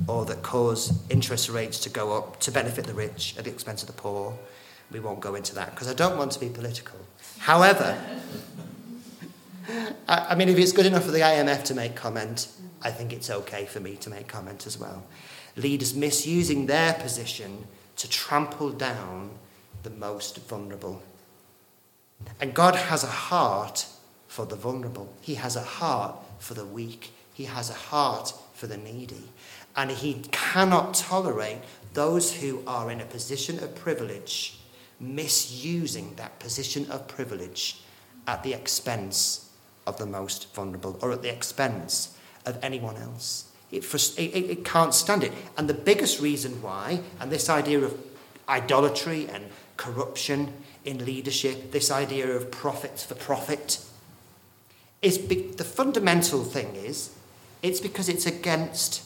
or 0.07 0.25
that 0.25 0.43
cause 0.43 0.93
interest 1.09 1.49
rates 1.49 1.79
to 1.79 1.89
go 1.89 2.15
up 2.15 2.39
to 2.41 2.51
benefit 2.51 2.85
the 2.85 2.93
rich 2.93 3.35
at 3.37 3.45
the 3.45 3.49
expense 3.49 3.81
of 3.81 3.87
the 3.87 3.93
poor. 3.93 4.37
We 4.91 4.99
won't 4.99 5.19
go 5.19 5.33
into 5.33 5.55
that 5.55 5.71
because 5.71 5.89
I 5.89 5.93
don't 5.93 6.17
want 6.17 6.31
to 6.33 6.39
be 6.39 6.49
political. 6.49 6.99
However, 7.39 7.97
I, 10.07 10.27
I 10.29 10.35
mean, 10.35 10.49
if 10.49 10.57
it's 10.57 10.71
good 10.71 10.85
enough 10.85 11.05
for 11.05 11.11
the 11.11 11.19
IMF 11.19 11.63
to 11.65 11.75
make 11.75 11.95
comment, 11.95 12.47
I 12.81 12.91
think 12.91 13.13
it's 13.13 13.29
okay 13.29 13.65
for 13.65 13.79
me 13.79 13.95
to 13.97 14.09
make 14.09 14.27
comment 14.27 14.67
as 14.67 14.79
well. 14.79 15.03
Leaders 15.55 15.95
misusing 15.95 16.65
their 16.65 16.93
position 16.93 17.65
to 17.97 18.09
trample 18.09 18.71
down 18.71 19.31
the 19.83 19.89
most 19.89 20.37
vulnerable. 20.47 21.01
And 22.39 22.53
God 22.53 22.75
has 22.75 23.03
a 23.03 23.07
heart 23.07 23.87
for 24.27 24.45
the 24.45 24.55
vulnerable. 24.55 25.13
He 25.21 25.35
has 25.35 25.55
a 25.55 25.63
heart 25.63 26.15
for 26.39 26.53
the 26.53 26.65
weak. 26.65 27.11
He 27.33 27.45
has 27.45 27.69
a 27.69 27.73
heart 27.73 28.33
for 28.53 28.67
the 28.67 28.77
needy. 28.77 29.29
And 29.75 29.91
he 29.91 30.21
cannot 30.31 30.93
tolerate 30.93 31.59
those 31.93 32.33
who 32.33 32.63
are 32.67 32.91
in 32.91 33.01
a 33.01 33.05
position 33.05 33.63
of 33.63 33.75
privilege 33.75 34.59
misusing 34.99 36.13
that 36.15 36.39
position 36.39 36.89
of 36.89 37.07
privilege 37.07 37.81
at 38.27 38.43
the 38.43 38.53
expense 38.53 39.44
of 39.85 39.97
the 39.97 40.05
most 40.05 40.53
vulnerable 40.53 40.97
or 41.01 41.11
at 41.11 41.21
the 41.21 41.31
expense 41.31 42.17
of 42.45 42.57
anyone 42.63 42.97
else. 42.97 43.51
It, 43.71 43.83
it, 44.17 44.19
it 44.19 44.65
can't 44.65 44.93
stand 44.93 45.23
it. 45.23 45.33
And 45.57 45.67
the 45.67 45.73
biggest 45.73 46.21
reason 46.21 46.61
why, 46.61 47.01
and 47.19 47.31
this 47.31 47.49
idea 47.49 47.79
of 47.79 47.97
idolatry 48.47 49.27
and 49.27 49.45
corruption 49.77 50.53
in 50.85 51.03
leadership, 51.03 51.71
this 51.71 51.91
idea 51.91 52.29
of 52.29 52.51
prophet 52.51 52.99
for 52.99 53.15
profit, 53.15 53.83
is 55.01 55.17
be- 55.17 55.51
the 55.51 55.63
fundamental 55.63 56.43
thing 56.43 56.75
is 56.75 57.15
it's 57.61 57.79
because 57.79 58.09
it's 58.09 58.25
against 58.25 59.03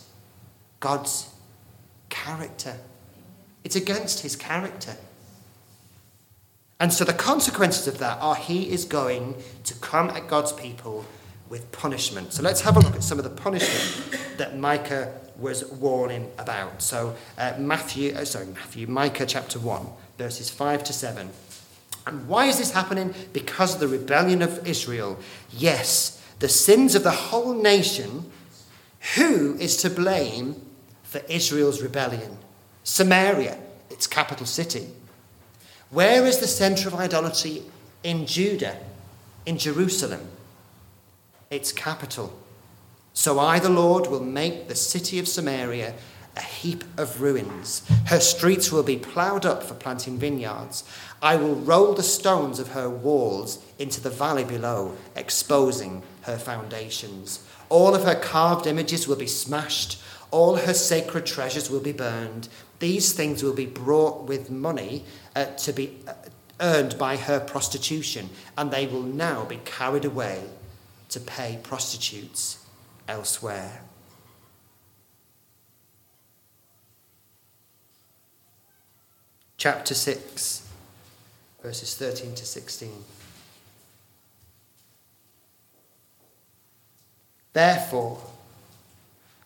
God's 0.80 1.30
character. 2.10 2.78
It's 3.64 3.76
against 3.76 4.22
his 4.22 4.36
character. 4.36 4.96
And 6.80 6.94
so 6.94 7.04
the 7.04 7.14
consequences 7.14 7.88
of 7.88 7.98
that 7.98 8.20
are 8.22 8.36
he 8.36 8.70
is 8.72 8.86
going 8.86 9.36
to 9.66 9.74
come 9.76 10.10
at 10.10 10.28
God's 10.28 10.54
people 10.54 11.06
with 11.50 11.72
punishment. 11.72 12.32
So 12.32 12.44
let's 12.44 12.62
have 12.62 12.78
a 12.78 12.80
look 12.80 12.96
at 12.96 13.04
some 13.04 13.18
of 13.18 13.24
the 13.24 13.30
punishment 13.30 14.38
that 14.38 14.58
Micah 14.58 15.14
was 15.38 15.66
warning 15.66 16.32
about. 16.38 16.82
So 16.82 17.16
uh, 17.38 17.54
Matthew, 17.58 18.14
oh, 18.16 18.24
sorry, 18.24 18.46
Matthew, 18.48 18.88
Micah 18.88 19.26
chapter 19.26 19.60
1, 19.60 19.88
verses 20.18 20.50
5 20.50 20.84
to 20.86 20.94
7. 20.94 21.30
And 22.08 22.28
why 22.28 22.46
is 22.46 22.60
this 22.60 22.72
happening? 22.72 23.14
Because 23.34 23.74
of 23.74 23.80
the 23.80 23.88
rebellion 23.88 24.42
of 24.42 24.66
Israel. 24.68 25.20
Yes, 25.52 26.24
the 26.40 26.50
sins 26.50 26.96
of 26.96 27.04
the 27.04 27.12
whole 27.12 27.54
nation. 27.54 28.32
Who 29.16 29.56
is 29.56 29.78
to 29.78 29.90
blame 29.90 30.62
for 31.04 31.20
Israel's 31.30 31.82
rebellion? 31.82 32.38
Samaria, 32.84 33.58
its 33.90 34.08
capital 34.08 34.46
city. 34.46 34.88
Where 35.90 36.26
is 36.26 36.38
the 36.38 36.48
center 36.48 36.88
of 36.88 36.94
idolatry 36.94 37.64
in 38.04 38.28
Judah, 38.28 38.78
in 39.46 39.58
Jerusalem? 39.58 40.28
Its 41.50 41.72
capital. 41.72 42.38
So 43.14 43.40
I, 43.40 43.58
the 43.58 43.70
Lord, 43.70 44.08
will 44.08 44.24
make 44.24 44.68
the 44.68 44.76
city 44.76 45.18
of 45.18 45.28
Samaria 45.28 45.96
a 46.38 46.42
heap 46.42 46.84
of 46.96 47.22
ruins. 47.22 47.82
Her 48.06 48.20
streets 48.20 48.72
will 48.72 48.84
be 48.84 48.98
ploughed 48.98 49.48
up 49.48 49.64
for 49.64 49.74
planting 49.74 50.20
vineyards. 50.20 50.84
I 51.24 51.36
will 51.38 51.56
roll 51.56 51.96
the 51.96 52.04
stones 52.04 52.60
of 52.60 52.70
her 52.70 52.90
walls 52.90 53.64
into 53.80 54.00
the 54.00 54.12
valley 54.12 54.44
below, 54.44 54.96
exposing 55.16 56.04
her 56.22 56.38
foundations. 56.38 57.44
All 57.68 57.96
of 57.96 58.04
her 58.04 58.16
carved 58.16 58.68
images 58.68 59.08
will 59.08 59.16
be 59.16 59.28
smashed. 59.28 60.00
All 60.30 60.58
her 60.58 60.74
sacred 60.76 61.26
treasures 61.26 61.70
will 61.70 61.80
be 61.80 61.92
burned. 61.92 62.48
These 62.78 63.12
things 63.14 63.44
will 63.44 63.54
be 63.54 63.66
brought 63.66 64.24
with 64.24 64.50
money 64.50 65.04
uh, 65.40 65.46
to 65.56 65.72
be 65.72 65.98
uh, 66.06 66.14
earned 66.60 66.98
by 66.98 67.16
her 67.16 67.40
prostitution, 67.40 68.30
and 68.58 68.72
they 68.72 68.86
will 68.86 69.04
now 69.04 69.46
be 69.46 69.56
carried 69.64 70.04
away 70.04 70.44
to 71.08 71.18
pay 71.18 71.58
prostitutes 71.64 72.66
elsewhere. 73.08 73.82
Chapter 79.56 79.94
6, 79.94 80.70
verses 81.64 81.96
13 81.96 82.36
to 82.36 82.46
16. 82.46 82.92
Therefore, 87.54 88.22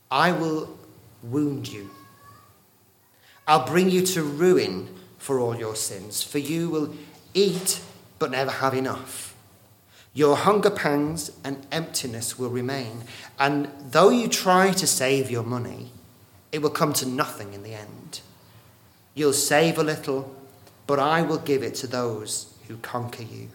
I 0.09 0.31
will 0.31 0.75
wound 1.21 1.67
you. 1.67 1.91
I'll 3.47 3.67
bring 3.67 3.91
you 3.91 4.03
to 4.07 4.23
ruin 4.23 4.89
for 5.23 5.39
all 5.39 5.55
your 5.55 5.73
sins, 5.73 6.21
for 6.21 6.37
you 6.37 6.69
will 6.69 6.93
eat 7.33 7.79
but 8.19 8.31
never 8.31 8.51
have 8.51 8.73
enough. 8.73 9.33
Your 10.13 10.35
hunger 10.35 10.69
pangs 10.69 11.31
and 11.45 11.65
emptiness 11.71 12.37
will 12.37 12.49
remain, 12.49 13.05
and 13.39 13.69
though 13.79 14.09
you 14.09 14.27
try 14.27 14.71
to 14.71 14.85
save 14.85 15.31
your 15.31 15.43
money, 15.43 15.91
it 16.51 16.61
will 16.61 16.69
come 16.69 16.91
to 16.93 17.07
nothing 17.07 17.53
in 17.53 17.63
the 17.63 17.73
end. 17.73 18.19
You'll 19.15 19.31
save 19.31 19.77
a 19.77 19.83
little, 19.83 20.35
but 20.87 20.99
I 20.99 21.21
will 21.21 21.37
give 21.37 21.63
it 21.63 21.75
to 21.75 21.87
those 21.87 22.53
who 22.67 22.75
conquer 22.75 23.23
you. 23.23 23.47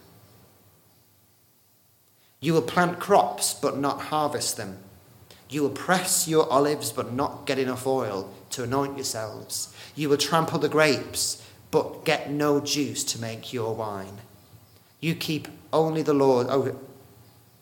You 2.39 2.53
will 2.53 2.63
plant 2.63 2.99
crops, 2.99 3.53
but 3.53 3.77
not 3.77 4.01
harvest 4.01 4.57
them. 4.57 4.79
You 5.49 5.61
will 5.61 5.69
press 5.69 6.27
your 6.27 6.51
olives, 6.51 6.91
but 6.91 7.13
not 7.13 7.45
get 7.45 7.59
enough 7.59 7.85
oil 7.85 8.33
to 8.51 8.63
anoint 8.63 8.97
yourselves. 8.97 9.71
You 9.95 10.09
will 10.09 10.17
trample 10.17 10.57
the 10.57 10.67
grapes, 10.67 11.45
but 11.71 12.03
get 12.05 12.31
no 12.31 12.59
juice 12.59 13.03
to 13.05 13.21
make 13.21 13.53
your 13.53 13.75
wine. 13.75 14.19
You 14.99 15.15
keep 15.15 15.47
only 15.71 16.01
the 16.01 16.13
laws. 16.13 16.47
Oh, 16.49 16.77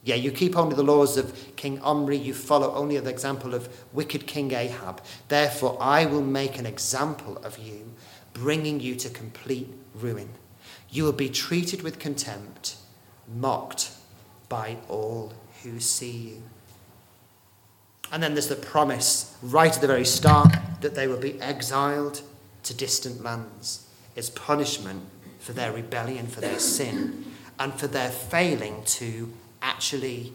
yeah, 0.03 0.15
you 0.15 0.31
keep 0.31 0.57
only 0.57 0.75
the 0.75 0.83
laws 0.83 1.17
of 1.17 1.55
King 1.55 1.79
Omri. 1.81 2.17
You 2.17 2.33
follow 2.33 2.73
only 2.73 2.97
the 2.99 3.09
example 3.09 3.53
of 3.53 3.67
wicked 3.93 4.25
King 4.25 4.53
Ahab. 4.53 5.01
Therefore, 5.27 5.77
I 5.81 6.05
will 6.05 6.23
make 6.23 6.57
an 6.57 6.65
example 6.65 7.37
of 7.39 7.57
you, 7.57 7.93
bringing 8.33 8.79
you 8.79 8.95
to 8.95 9.09
complete 9.09 9.69
ruin. 9.93 10.29
You 10.89 11.03
will 11.03 11.11
be 11.11 11.29
treated 11.29 11.81
with 11.81 11.99
contempt, 11.99 12.77
mocked 13.27 13.91
by 14.47 14.77
all 14.87 15.33
who 15.63 15.81
see 15.81 16.11
you. 16.11 16.43
And 18.09 18.23
then 18.23 18.33
there's 18.33 18.47
the 18.47 18.55
promise 18.55 19.35
right 19.43 19.75
at 19.75 19.81
the 19.81 19.87
very 19.87 20.05
start 20.05 20.55
that 20.79 20.95
they 20.95 21.07
will 21.07 21.17
be 21.17 21.41
exiled 21.41 22.21
to 22.63 22.73
distant 22.73 23.21
lands 23.21 23.86
as 24.17 24.29
punishment 24.29 25.03
for 25.39 25.53
their 25.53 25.71
rebellion, 25.71 26.27
for 26.27 26.41
their 26.41 26.59
sin, 26.59 27.25
and 27.59 27.73
for 27.73 27.87
their 27.87 28.09
failing 28.09 28.83
to 28.85 29.31
actually 29.61 30.33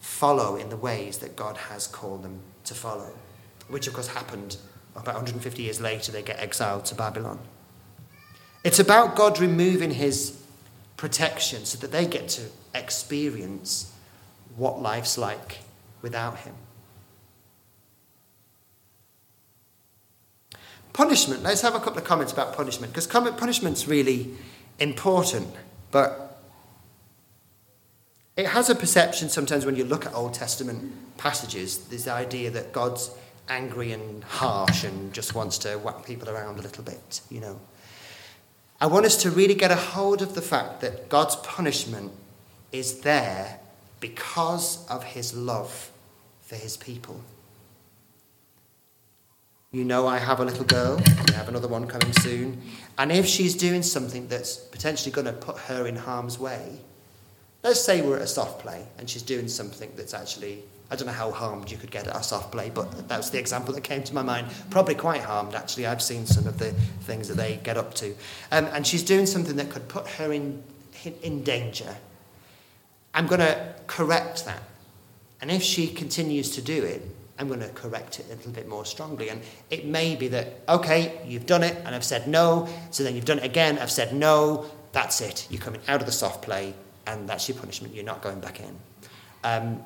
follow 0.00 0.56
in 0.56 0.68
the 0.68 0.76
ways 0.76 1.18
that 1.18 1.36
God 1.36 1.56
has 1.56 1.86
called 1.86 2.22
them 2.22 2.40
to 2.64 2.74
follow, 2.74 3.12
which 3.68 3.86
of 3.86 3.94
course 3.94 4.08
happened 4.08 4.56
about 4.94 5.14
150 5.14 5.62
years 5.62 5.80
later. 5.80 6.12
They 6.12 6.22
get 6.22 6.38
exiled 6.38 6.84
to 6.86 6.94
Babylon. 6.94 7.38
It's 8.62 8.78
about 8.78 9.16
God 9.16 9.40
removing 9.40 9.90
his 9.90 10.40
protection 10.96 11.64
so 11.64 11.78
that 11.78 11.92
they 11.92 12.06
get 12.06 12.28
to 12.30 12.42
experience 12.74 13.92
what 14.56 14.80
life's 14.80 15.18
like 15.18 15.58
without 16.00 16.38
him. 16.38 16.54
Punishment. 20.94 21.42
Let's 21.42 21.60
have 21.60 21.74
a 21.74 21.80
couple 21.80 21.98
of 21.98 22.04
comments 22.04 22.32
about 22.32 22.54
punishment 22.54 22.92
because 22.92 23.08
punishment's 23.08 23.88
really 23.88 24.30
important, 24.78 25.48
but 25.90 26.40
it 28.36 28.46
has 28.46 28.70
a 28.70 28.76
perception 28.76 29.28
sometimes 29.28 29.66
when 29.66 29.74
you 29.74 29.84
look 29.84 30.06
at 30.06 30.14
Old 30.14 30.34
Testament 30.34 31.16
passages, 31.16 31.78
there's 31.88 32.04
the 32.04 32.12
idea 32.12 32.48
that 32.52 32.72
God's 32.72 33.10
angry 33.48 33.90
and 33.90 34.22
harsh 34.22 34.84
and 34.84 35.12
just 35.12 35.34
wants 35.34 35.58
to 35.58 35.74
whack 35.78 36.06
people 36.06 36.30
around 36.30 36.60
a 36.60 36.62
little 36.62 36.84
bit, 36.84 37.20
you 37.28 37.40
know. 37.40 37.60
I 38.80 38.86
want 38.86 39.04
us 39.04 39.20
to 39.22 39.30
really 39.30 39.54
get 39.54 39.72
a 39.72 39.76
hold 39.76 40.22
of 40.22 40.36
the 40.36 40.42
fact 40.42 40.80
that 40.80 41.08
God's 41.08 41.34
punishment 41.36 42.12
is 42.70 43.00
there 43.00 43.58
because 43.98 44.86
of 44.88 45.02
his 45.02 45.34
love 45.34 45.90
for 46.42 46.54
his 46.54 46.76
people. 46.76 47.20
You 49.74 49.84
know, 49.84 50.06
I 50.06 50.18
have 50.18 50.38
a 50.38 50.44
little 50.44 50.64
girl, 50.64 51.02
I 51.04 51.32
have 51.32 51.48
another 51.48 51.66
one 51.66 51.88
coming 51.88 52.12
soon, 52.12 52.62
and 52.96 53.10
if 53.10 53.26
she's 53.26 53.56
doing 53.56 53.82
something 53.82 54.28
that's 54.28 54.56
potentially 54.56 55.10
going 55.10 55.26
to 55.26 55.32
put 55.32 55.58
her 55.58 55.88
in 55.88 55.96
harm's 55.96 56.38
way, 56.38 56.78
let's 57.64 57.80
say 57.80 58.00
we're 58.00 58.14
at 58.14 58.22
a 58.22 58.26
soft 58.28 58.60
play 58.60 58.86
and 58.98 59.10
she's 59.10 59.22
doing 59.22 59.48
something 59.48 59.90
that's 59.96 60.14
actually 60.14 60.62
I 60.92 60.94
don't 60.94 61.08
know 61.08 61.12
how 61.12 61.32
harmed 61.32 61.72
you 61.72 61.76
could 61.76 61.90
get 61.90 62.06
at 62.06 62.14
a 62.14 62.22
soft 62.22 62.52
play, 62.52 62.70
but 62.72 63.08
that 63.08 63.16
was 63.16 63.30
the 63.30 63.40
example 63.40 63.74
that 63.74 63.80
came 63.80 64.04
to 64.04 64.14
my 64.14 64.22
mind. 64.22 64.46
Probably 64.70 64.94
quite 64.94 65.22
harmed, 65.22 65.56
actually. 65.56 65.86
I've 65.86 66.02
seen 66.02 66.24
some 66.24 66.46
of 66.46 66.58
the 66.58 66.70
things 67.00 67.26
that 67.26 67.34
they 67.34 67.58
get 67.64 67.76
up 67.76 67.94
to. 67.94 68.14
Um, 68.52 68.66
and 68.66 68.86
she's 68.86 69.02
doing 69.02 69.26
something 69.26 69.56
that 69.56 69.70
could 69.70 69.88
put 69.88 70.06
her 70.06 70.32
in, 70.32 70.62
in 71.22 71.42
danger. 71.42 71.96
I'm 73.12 73.26
going 73.26 73.40
to 73.40 73.74
correct 73.88 74.44
that. 74.44 74.62
And 75.40 75.50
if 75.50 75.64
she 75.64 75.88
continues 75.88 76.50
to 76.50 76.62
do 76.62 76.84
it, 76.84 77.02
I'm 77.38 77.48
going 77.48 77.60
to 77.60 77.68
correct 77.68 78.20
it 78.20 78.26
a 78.26 78.36
little 78.36 78.52
bit 78.52 78.68
more 78.68 78.84
strongly. 78.84 79.28
And 79.28 79.42
it 79.70 79.86
may 79.86 80.14
be 80.14 80.28
that, 80.28 80.60
okay, 80.68 81.20
you've 81.26 81.46
done 81.46 81.62
it 81.62 81.76
and 81.84 81.94
I've 81.94 82.04
said 82.04 82.28
no. 82.28 82.68
So 82.90 83.02
then 83.02 83.16
you've 83.16 83.24
done 83.24 83.38
it 83.38 83.44
again, 83.44 83.78
I've 83.78 83.90
said 83.90 84.14
no. 84.14 84.66
That's 84.92 85.20
it. 85.20 85.48
You're 85.50 85.60
coming 85.60 85.80
out 85.88 86.00
of 86.00 86.06
the 86.06 86.12
soft 86.12 86.42
play 86.42 86.74
and 87.06 87.28
that's 87.28 87.48
your 87.48 87.58
punishment. 87.58 87.94
You're 87.94 88.04
not 88.04 88.22
going 88.22 88.38
back 88.38 88.60
in. 88.60 88.78
Um, 89.42 89.84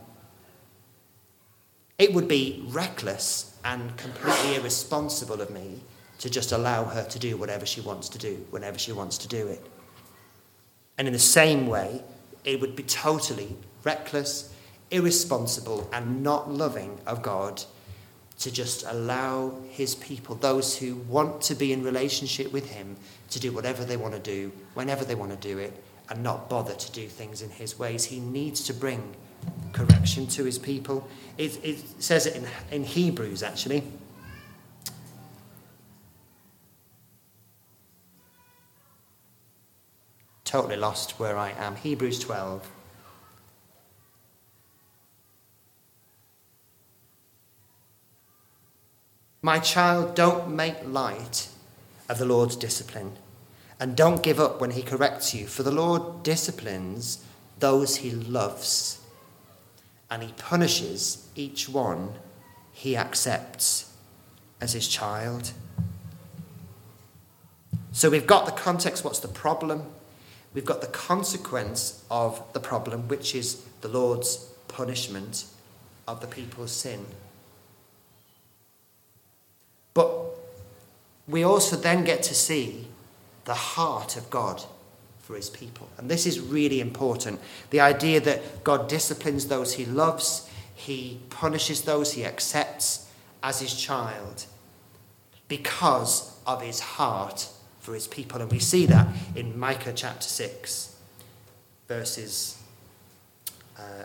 it 1.98 2.12
would 2.12 2.28
be 2.28 2.64
reckless 2.68 3.56
and 3.64 3.96
completely 3.96 4.56
irresponsible 4.56 5.40
of 5.40 5.50
me 5.50 5.80
to 6.18 6.30
just 6.30 6.52
allow 6.52 6.84
her 6.84 7.04
to 7.04 7.18
do 7.18 7.37
whatever 7.37 7.64
she 7.66 7.80
wants 7.80 8.08
to 8.11 8.18
do 8.18 8.46
whenever 8.50 8.78
she 8.78 8.92
wants 8.92 9.18
to 9.18 9.28
do 9.28 9.48
it. 9.48 9.64
And 10.96 11.06
in 11.06 11.12
the 11.12 11.18
same 11.18 11.66
way, 11.66 12.02
it 12.44 12.61
would 12.61 12.76
be 12.76 12.82
totally 12.82 13.56
reckless, 13.84 14.52
irresponsible, 14.90 15.88
and 15.92 16.22
not 16.22 16.51
loving 16.51 16.98
of 17.07 17.22
God 17.22 17.62
to 18.38 18.53
just 18.53 18.85
allow 18.87 19.53
his 19.70 19.94
people, 19.96 20.37
those 20.37 20.77
who 20.77 20.94
want 20.94 21.40
to 21.42 21.55
be 21.55 21.72
in 21.72 21.83
relationship 21.83 22.53
with 22.53 22.70
him, 22.70 22.96
to 23.31 23.40
do 23.40 23.53
whatever 23.53 23.85
they 23.85 23.96
want 23.96 24.14
to 24.14 24.20
do, 24.20 24.53
whenever 24.74 25.05
they 25.05 25.14
want 25.14 25.31
to 25.31 25.48
do 25.48 25.59
it, 25.59 25.72
and 26.09 26.22
not 26.22 26.48
bother 26.48 26.74
to 26.74 26.92
do 26.92 27.07
things 27.07 27.42
in 27.42 27.51
his 27.51 27.79
ways. 27.79 28.05
He 28.05 28.20
needs 28.20 28.62
to 28.64 28.72
bring 28.72 29.14
correction 29.72 30.27
to 30.29 30.44
his 30.44 30.59
people. 30.59 31.07
It, 31.37 31.62
it 31.64 32.03
says 32.03 32.27
it 32.27 32.37
in, 32.37 32.46
in 32.70 32.85
Hebrews, 32.85 33.42
actually. 33.42 33.83
Totally 40.44 40.77
lost 40.77 41.18
where 41.18 41.37
I 41.37 41.51
am. 41.51 41.77
Hebrews 41.77 42.20
12. 42.20 42.77
My 49.42 49.59
child, 49.59 50.14
don't 50.14 50.55
make 50.55 50.77
light 50.87 51.48
of 52.09 52.18
the 52.18 52.24
Lord's 52.24 52.57
discipline, 52.57 53.12
and 53.79 53.96
don't 53.96 54.22
give 54.22 54.40
up 54.40 54.61
when 54.61 54.72
he 54.72 54.83
corrects 54.83 55.35
you, 55.35 55.46
for 55.46 55.62
the 55.62 55.70
Lord 55.70 56.22
disciplines 56.22 57.24
those 57.59 57.96
he 57.96 58.11
loves 58.11 59.01
and 60.11 60.22
he 60.22 60.33
punishes 60.33 61.29
each 61.35 61.68
one 61.68 62.14
he 62.72 62.96
accepts 62.96 63.92
as 64.61 64.72
his 64.72 64.88
child. 64.88 65.53
So 67.92 68.09
we've 68.09 68.27
got 68.27 68.46
the 68.46 68.53
context 68.53 69.05
what's 69.05 69.18
the 69.18 69.29
problem? 69.29 69.83
We've 70.55 70.64
got 70.64 70.81
the 70.81 70.87
consequence 70.87 72.05
of 72.11 72.42
the 72.53 72.61
problem, 72.61 73.09
which 73.09 73.35
is 73.35 73.62
the 73.81 73.88
Lord's 73.88 74.37
punishment 74.68 75.44
of 76.07 76.20
the 76.20 76.27
people's 76.27 76.72
sin. 76.72 77.05
But 79.98 80.16
we 81.26 81.42
also 81.42 81.74
then 81.74 82.04
get 82.04 82.22
to 82.22 82.34
see 82.34 82.87
the 83.46 83.54
heart 83.54 84.16
of 84.16 84.30
God 84.30 84.62
for 85.18 85.34
his 85.34 85.50
people. 85.50 85.88
And 85.98 86.08
this 86.08 86.24
is 86.24 86.38
really 86.38 86.80
important. 86.80 87.40
The 87.70 87.80
idea 87.80 88.20
that 88.20 88.62
God 88.62 88.88
disciplines 88.88 89.48
those 89.48 89.74
he 89.74 89.87
loves, 89.87 90.48
he 90.72 91.18
punishes 91.30 91.82
those 91.82 92.12
he 92.12 92.24
accepts 92.24 93.11
as 93.42 93.58
his 93.58 93.74
child 93.74 94.46
because 95.48 96.38
of 96.46 96.62
his 96.62 96.78
heart 96.78 97.48
for 97.80 97.92
his 97.92 98.06
people. 98.06 98.40
And 98.40 98.52
we 98.52 98.61
see 98.61 98.87
that 98.87 99.08
in 99.34 99.58
Micah 99.58 99.92
chapter 99.92 100.28
6, 100.28 100.94
verses 101.88 102.56
uh, 103.76 104.04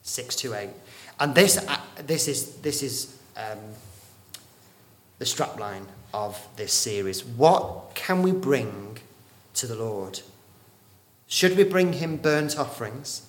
6 0.00 0.36
to 0.36 0.54
8. 0.54 0.70
And 1.20 1.34
this, 1.34 1.58
uh, 1.58 1.76
this 2.06 2.26
is, 2.26 2.54
this 2.62 2.82
is 2.82 3.18
um, 3.36 3.58
the 5.18 5.24
strapline 5.24 5.86
of 6.14 6.46
this 6.56 6.72
series. 6.72 7.24
What 7.24 7.94
can 7.94 8.22
we 8.22 8.32
bring 8.32 8.98
to 9.54 9.66
the 9.66 9.74
Lord? 9.74 10.20
Should 11.26 11.56
we 11.56 11.64
bring 11.64 11.94
him 11.94 12.16
burnt 12.16 12.58
offerings? 12.58 13.22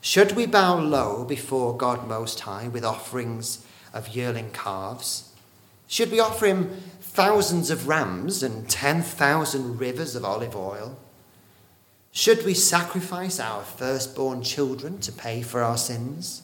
Should 0.00 0.32
we 0.32 0.46
bow 0.46 0.78
low 0.78 1.24
before 1.24 1.76
God 1.76 2.06
Most 2.08 2.40
High 2.40 2.68
with 2.68 2.84
offerings 2.84 3.64
of 3.92 4.08
yearling 4.08 4.50
calves? 4.52 5.32
Should 5.86 6.10
we 6.10 6.20
offer 6.20 6.46
him 6.46 6.70
thousands 7.00 7.70
of 7.70 7.88
rams 7.88 8.42
and 8.42 8.68
10,000 8.68 9.78
rivers 9.78 10.14
of 10.14 10.24
olive 10.24 10.56
oil? 10.56 10.96
Should 12.12 12.44
we 12.44 12.54
sacrifice 12.54 13.38
our 13.38 13.62
firstborn 13.62 14.42
children 14.42 14.98
to 14.98 15.12
pay 15.12 15.42
for 15.42 15.62
our 15.62 15.76
sins? 15.76 16.42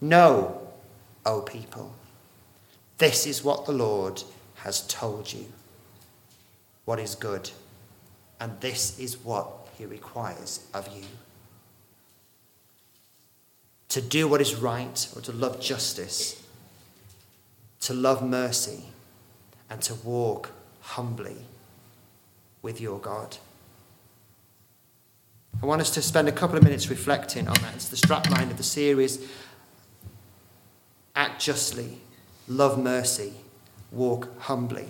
No, 0.00 0.68
O 1.26 1.40
people. 1.42 1.94
This 2.98 3.26
is 3.26 3.42
what 3.42 3.66
the 3.66 3.72
Lord 3.72 4.22
has 4.56 4.86
told 4.86 5.32
you. 5.32 5.46
What 6.84 6.98
is 6.98 7.14
good 7.14 7.50
and 8.40 8.60
this 8.60 8.98
is 8.98 9.16
what 9.18 9.48
he 9.78 9.86
requires 9.86 10.66
of 10.74 10.86
you 10.94 11.04
to 13.88 14.02
do 14.02 14.26
what 14.26 14.40
is 14.40 14.56
right 14.56 15.08
or 15.14 15.22
to 15.22 15.30
love 15.30 15.60
justice, 15.60 16.42
to 17.80 17.94
love 17.94 18.24
mercy, 18.24 18.82
and 19.70 19.80
to 19.80 19.94
walk 19.94 20.50
humbly 20.80 21.36
with 22.60 22.80
your 22.80 22.98
God. 22.98 23.36
I 25.62 25.66
want 25.66 25.80
us 25.80 25.90
to 25.90 26.02
spend 26.02 26.26
a 26.26 26.32
couple 26.32 26.56
of 26.56 26.64
minutes 26.64 26.90
reflecting 26.90 27.46
on 27.46 27.54
that. 27.54 27.76
It's 27.76 27.88
the 27.88 27.96
strapline 27.96 28.50
of 28.50 28.56
the 28.56 28.64
series 28.64 29.24
Act 31.14 31.40
justly, 31.40 32.00
love 32.48 32.78
mercy, 32.78 33.34
walk 33.90 34.28
humbly. 34.40 34.88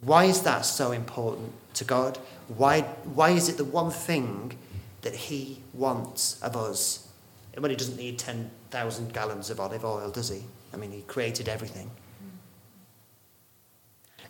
Why 0.00 0.24
is 0.24 0.42
that 0.42 0.66
so 0.66 0.92
important 0.92 1.52
to 1.74 1.84
God? 1.84 2.18
Why, 2.48 2.82
why 2.82 3.30
is 3.30 3.48
it 3.48 3.56
the 3.56 3.64
one 3.64 3.90
thing 3.90 4.58
that 5.02 5.14
He 5.14 5.60
wants 5.72 6.40
of 6.42 6.56
us? 6.56 7.08
Well, 7.56 7.70
He 7.70 7.76
doesn't 7.76 7.96
need 7.96 8.18
10,000 8.18 9.12
gallons 9.12 9.48
of 9.48 9.60
olive 9.60 9.84
oil, 9.84 10.10
does 10.10 10.28
He? 10.28 10.42
I 10.72 10.76
mean, 10.76 10.92
He 10.92 11.02
created 11.02 11.48
everything. 11.48 11.90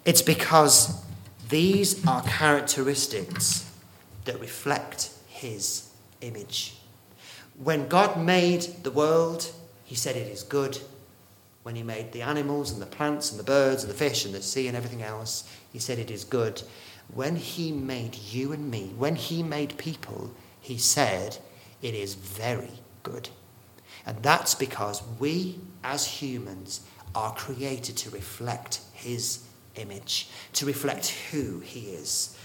It's 0.04 0.22
because 0.22 1.02
these 1.48 2.06
are 2.06 2.22
characteristics 2.22 3.70
that 4.26 4.38
reflect 4.38 5.10
His 5.26 5.88
image. 6.20 6.76
When 7.62 7.88
God 7.88 8.22
made 8.22 8.62
the 8.82 8.90
world, 8.90 9.50
He 9.84 9.94
said 9.94 10.16
it 10.16 10.28
is 10.28 10.42
good. 10.42 10.78
When 11.62 11.76
He 11.76 11.82
made 11.82 12.12
the 12.12 12.22
animals 12.22 12.70
and 12.72 12.80
the 12.80 12.86
plants 12.86 13.30
and 13.30 13.38
the 13.38 13.44
birds 13.44 13.82
and 13.84 13.92
the 13.92 13.96
fish 13.96 14.24
and 14.24 14.34
the 14.34 14.42
sea 14.42 14.68
and 14.68 14.76
everything 14.76 15.02
else, 15.02 15.44
He 15.72 15.78
said 15.78 15.98
it 15.98 16.10
is 16.10 16.24
good. 16.24 16.62
When 17.12 17.36
He 17.36 17.72
made 17.72 18.16
you 18.16 18.52
and 18.52 18.70
me, 18.70 18.92
when 18.96 19.16
He 19.16 19.42
made 19.42 19.78
people, 19.78 20.34
He 20.60 20.78
said 20.78 21.38
it 21.82 21.94
is 21.94 22.14
very 22.14 22.80
good. 23.02 23.28
And 24.06 24.22
that's 24.22 24.54
because 24.54 25.02
we, 25.18 25.58
as 25.82 26.06
humans, 26.06 26.80
are 27.14 27.34
created 27.34 27.96
to 27.98 28.10
reflect 28.10 28.80
His 28.92 29.40
image, 29.76 30.28
to 30.54 30.66
reflect 30.66 31.08
who 31.30 31.60
He 31.60 31.90
is. 31.90 32.36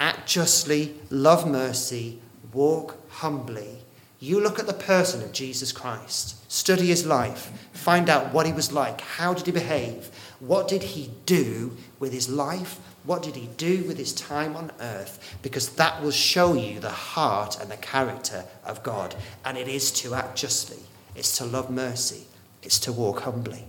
Act 0.00 0.26
justly, 0.28 0.94
love 1.10 1.46
mercy, 1.46 2.20
walk 2.52 2.96
humbly. 3.10 3.78
You 4.22 4.40
look 4.40 4.60
at 4.60 4.68
the 4.68 4.72
person 4.72 5.20
of 5.20 5.32
Jesus 5.32 5.72
Christ, 5.72 6.48
study 6.48 6.86
his 6.86 7.04
life, 7.04 7.50
find 7.72 8.08
out 8.08 8.32
what 8.32 8.46
he 8.46 8.52
was 8.52 8.70
like, 8.70 9.00
how 9.00 9.34
did 9.34 9.46
he 9.46 9.50
behave, 9.50 10.12
what 10.38 10.68
did 10.68 10.84
he 10.84 11.10
do 11.26 11.76
with 11.98 12.12
his 12.12 12.28
life, 12.28 12.78
what 13.02 13.24
did 13.24 13.34
he 13.34 13.48
do 13.56 13.82
with 13.82 13.98
his 13.98 14.12
time 14.12 14.54
on 14.54 14.70
earth, 14.78 15.36
because 15.42 15.70
that 15.70 16.00
will 16.00 16.12
show 16.12 16.54
you 16.54 16.78
the 16.78 16.88
heart 16.88 17.60
and 17.60 17.68
the 17.68 17.76
character 17.78 18.44
of 18.64 18.84
God. 18.84 19.16
And 19.44 19.58
it 19.58 19.66
is 19.66 19.90
to 19.90 20.14
act 20.14 20.36
justly, 20.36 20.78
it's 21.16 21.36
to 21.38 21.44
love 21.44 21.68
mercy, 21.68 22.28
it's 22.62 22.78
to 22.78 22.92
walk 22.92 23.22
humbly. 23.22 23.64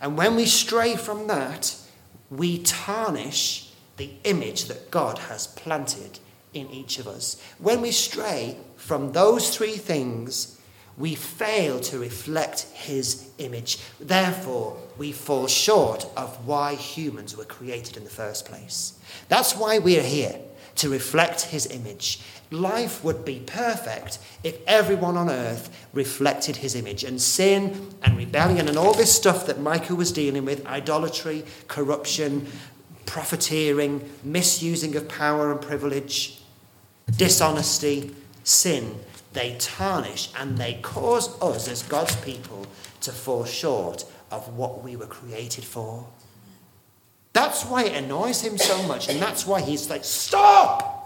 And 0.00 0.18
when 0.18 0.34
we 0.34 0.46
stray 0.46 0.96
from 0.96 1.28
that, 1.28 1.76
we 2.32 2.58
tarnish 2.58 3.70
the 3.96 4.10
image 4.24 4.64
that 4.64 4.90
God 4.90 5.18
has 5.18 5.46
planted 5.46 6.18
in 6.54 6.70
each 6.70 6.98
of 6.98 7.06
us. 7.06 7.40
When 7.58 7.80
we 7.80 7.90
stray 7.90 8.56
from 8.76 9.12
those 9.12 9.56
three 9.56 9.76
things, 9.76 10.58
we 10.98 11.14
fail 11.14 11.80
to 11.80 11.98
reflect 11.98 12.62
his 12.74 13.30
image. 13.38 13.78
Therefore, 13.98 14.76
we 14.98 15.12
fall 15.12 15.46
short 15.46 16.06
of 16.16 16.46
why 16.46 16.74
humans 16.74 17.36
were 17.36 17.44
created 17.44 17.96
in 17.96 18.04
the 18.04 18.10
first 18.10 18.44
place. 18.44 18.98
That's 19.28 19.56
why 19.56 19.78
we're 19.78 20.02
here, 20.02 20.38
to 20.76 20.90
reflect 20.90 21.42
his 21.42 21.66
image. 21.66 22.20
Life 22.50 23.02
would 23.02 23.24
be 23.24 23.40
perfect 23.46 24.18
if 24.44 24.58
everyone 24.66 25.16
on 25.16 25.30
earth 25.30 25.88
reflected 25.94 26.56
his 26.56 26.74
image. 26.74 27.04
And 27.04 27.20
sin 27.20 27.88
and 28.02 28.18
rebellion 28.18 28.68
and 28.68 28.76
all 28.76 28.92
this 28.92 29.14
stuff 29.14 29.46
that 29.46 29.60
Micah 29.60 29.94
was 29.94 30.12
dealing 30.12 30.44
with 30.44 30.66
idolatry, 30.66 31.44
corruption, 31.68 32.46
profiteering, 33.06 34.06
misusing 34.22 34.94
of 34.96 35.08
power 35.08 35.50
and 35.50 35.60
privilege, 35.60 36.41
dishonesty, 37.16 38.14
sin 38.44 38.98
they 39.32 39.56
tarnish 39.58 40.30
and 40.38 40.58
they 40.58 40.74
cause 40.82 41.40
us 41.40 41.68
as 41.68 41.82
God's 41.82 42.16
people 42.16 42.66
to 43.00 43.12
fall 43.12 43.44
short 43.44 44.04
of 44.30 44.56
what 44.56 44.82
we 44.82 44.96
were 44.96 45.06
created 45.06 45.64
for. 45.64 46.06
That's 47.32 47.64
why 47.64 47.84
it 47.84 47.96
annoys 47.96 48.42
him 48.42 48.58
so 48.58 48.82
much, 48.82 49.08
and 49.08 49.20
that's 49.20 49.46
why 49.46 49.62
he's 49.62 49.88
like, 49.88 50.04
Stop! 50.04 50.98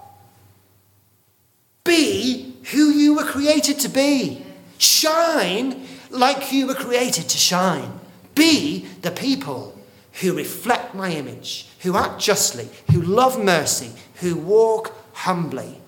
Be 1.85 2.57
who 2.73 2.91
you 2.91 3.15
were 3.15 3.25
created 3.25 3.79
to 3.81 3.89
be. 3.89 4.45
Shine 4.79 5.87
like 6.11 6.53
you 6.53 6.67
were 6.67 6.75
created 6.75 7.29
to 7.29 7.39
shine. 7.39 8.01
Be 8.35 8.87
the 9.03 9.13
people 9.13 9.79
who 10.21 10.37
reflect 10.37 10.95
my 10.95 11.11
image, 11.11 11.69
who 11.81 11.97
act 11.97 12.21
justly, 12.21 12.69
who 12.91 13.01
love 13.01 13.43
mercy, 13.43 13.93
who 14.17 14.35
walk 14.35 14.93
humbly. 15.13 15.81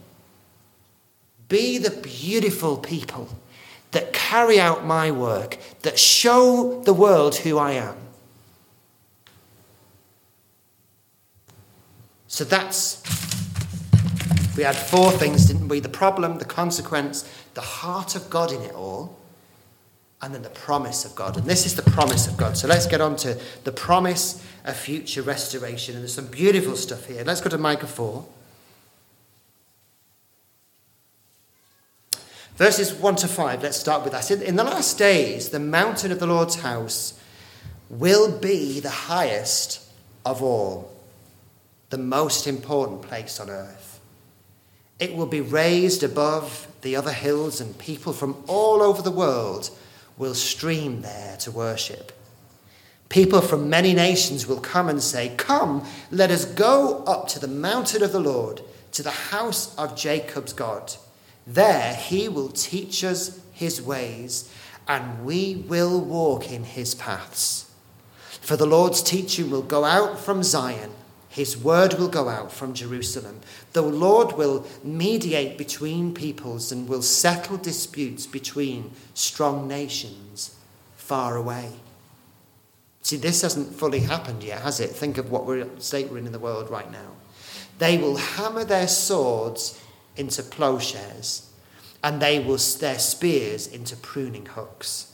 Be 1.48 1.78
the 1.78 1.90
beautiful 1.90 2.76
people 2.76 3.28
that 3.92 4.12
carry 4.12 4.60
out 4.60 4.84
my 4.84 5.10
work, 5.10 5.56
that 5.82 5.98
show 5.98 6.82
the 6.82 6.92
world 6.92 7.36
who 7.36 7.56
I 7.58 7.72
am. 7.72 7.96
So 12.26 12.44
that's, 12.44 13.02
we 14.56 14.62
had 14.62 14.76
four 14.76 15.10
things, 15.10 15.46
didn't 15.46 15.68
we? 15.68 15.80
The 15.80 15.88
problem, 15.88 16.38
the 16.38 16.44
consequence, 16.44 17.28
the 17.54 17.62
heart 17.62 18.14
of 18.14 18.28
God 18.28 18.52
in 18.52 18.60
it 18.62 18.74
all, 18.74 19.18
and 20.20 20.34
then 20.34 20.42
the 20.42 20.50
promise 20.50 21.04
of 21.04 21.14
God. 21.14 21.36
And 21.38 21.46
this 21.46 21.64
is 21.64 21.74
the 21.74 21.90
promise 21.90 22.26
of 22.26 22.36
God. 22.36 22.56
So 22.56 22.68
let's 22.68 22.86
get 22.86 23.00
on 23.00 23.16
to 23.16 23.40
the 23.64 23.72
promise 23.72 24.44
of 24.64 24.76
future 24.76 25.22
restoration. 25.22 25.94
And 25.94 26.02
there's 26.02 26.14
some 26.14 26.26
beautiful 26.26 26.76
stuff 26.76 27.06
here. 27.06 27.24
Let's 27.24 27.40
go 27.40 27.48
to 27.48 27.58
Micah 27.58 27.86
4. 27.86 28.24
Verses 32.58 32.92
1 32.92 33.14
to 33.14 33.28
5, 33.28 33.62
let's 33.62 33.76
start 33.76 34.02
with 34.02 34.12
that. 34.12 34.28
In 34.32 34.56
the 34.56 34.64
last 34.64 34.98
days, 34.98 35.50
the 35.50 35.60
mountain 35.60 36.10
of 36.10 36.18
the 36.18 36.26
Lord's 36.26 36.56
house 36.56 37.16
will 37.88 38.36
be 38.36 38.80
the 38.80 38.90
highest 38.90 39.80
of 40.26 40.42
all, 40.42 40.92
the 41.90 41.98
most 41.98 42.48
important 42.48 43.02
place 43.02 43.38
on 43.38 43.48
earth. 43.48 44.00
It 44.98 45.14
will 45.14 45.26
be 45.26 45.40
raised 45.40 46.02
above 46.02 46.66
the 46.82 46.96
other 46.96 47.12
hills, 47.12 47.60
and 47.60 47.78
people 47.78 48.12
from 48.12 48.42
all 48.48 48.82
over 48.82 49.02
the 49.02 49.12
world 49.12 49.70
will 50.16 50.34
stream 50.34 51.02
there 51.02 51.36
to 51.36 51.52
worship. 51.52 52.10
People 53.08 53.40
from 53.40 53.70
many 53.70 53.94
nations 53.94 54.48
will 54.48 54.58
come 54.58 54.88
and 54.88 55.00
say, 55.00 55.32
Come, 55.36 55.86
let 56.10 56.32
us 56.32 56.44
go 56.44 57.04
up 57.04 57.28
to 57.28 57.38
the 57.38 57.46
mountain 57.46 58.02
of 58.02 58.10
the 58.10 58.18
Lord, 58.18 58.62
to 58.90 59.04
the 59.04 59.12
house 59.12 59.76
of 59.76 59.96
Jacob's 59.96 60.52
God. 60.52 60.92
There 61.48 61.94
he 61.94 62.28
will 62.28 62.50
teach 62.50 63.02
us 63.02 63.40
his 63.52 63.80
ways, 63.80 64.52
and 64.86 65.24
we 65.24 65.64
will 65.66 65.98
walk 65.98 66.52
in 66.52 66.62
his 66.62 66.94
paths. 66.94 67.70
For 68.42 68.54
the 68.56 68.66
Lord's 68.66 69.02
teaching 69.02 69.50
will 69.50 69.62
go 69.62 69.84
out 69.84 70.18
from 70.18 70.42
Zion, 70.42 70.90
his 71.30 71.56
word 71.56 71.94
will 71.94 72.08
go 72.08 72.28
out 72.28 72.52
from 72.52 72.74
Jerusalem. 72.74 73.40
The 73.72 73.82
Lord 73.82 74.32
will 74.32 74.66
mediate 74.82 75.56
between 75.56 76.12
peoples 76.12 76.70
and 76.70 76.88
will 76.88 77.02
settle 77.02 77.56
disputes 77.56 78.26
between 78.26 78.92
strong 79.14 79.66
nations 79.66 80.54
far 80.96 81.36
away. 81.36 81.72
See, 83.02 83.16
this 83.16 83.40
hasn't 83.40 83.74
fully 83.74 84.00
happened 84.00 84.42
yet, 84.42 84.60
has 84.62 84.80
it? 84.80 84.90
Think 84.90 85.16
of 85.16 85.30
what 85.30 85.46
we're, 85.46 85.66
state 85.78 86.10
we're 86.10 86.18
in 86.18 86.26
in 86.26 86.32
the 86.32 86.38
world 86.38 86.70
right 86.70 86.90
now. 86.90 87.12
They 87.78 87.96
will 87.96 88.16
hammer 88.16 88.64
their 88.64 88.88
swords 88.88 89.80
into 90.18 90.42
plowshares, 90.42 91.50
and 92.02 92.20
they 92.20 92.38
will 92.38 92.58
their 92.78 92.98
spears 92.98 93.66
into 93.66 93.96
pruning 93.96 94.46
hooks. 94.46 95.12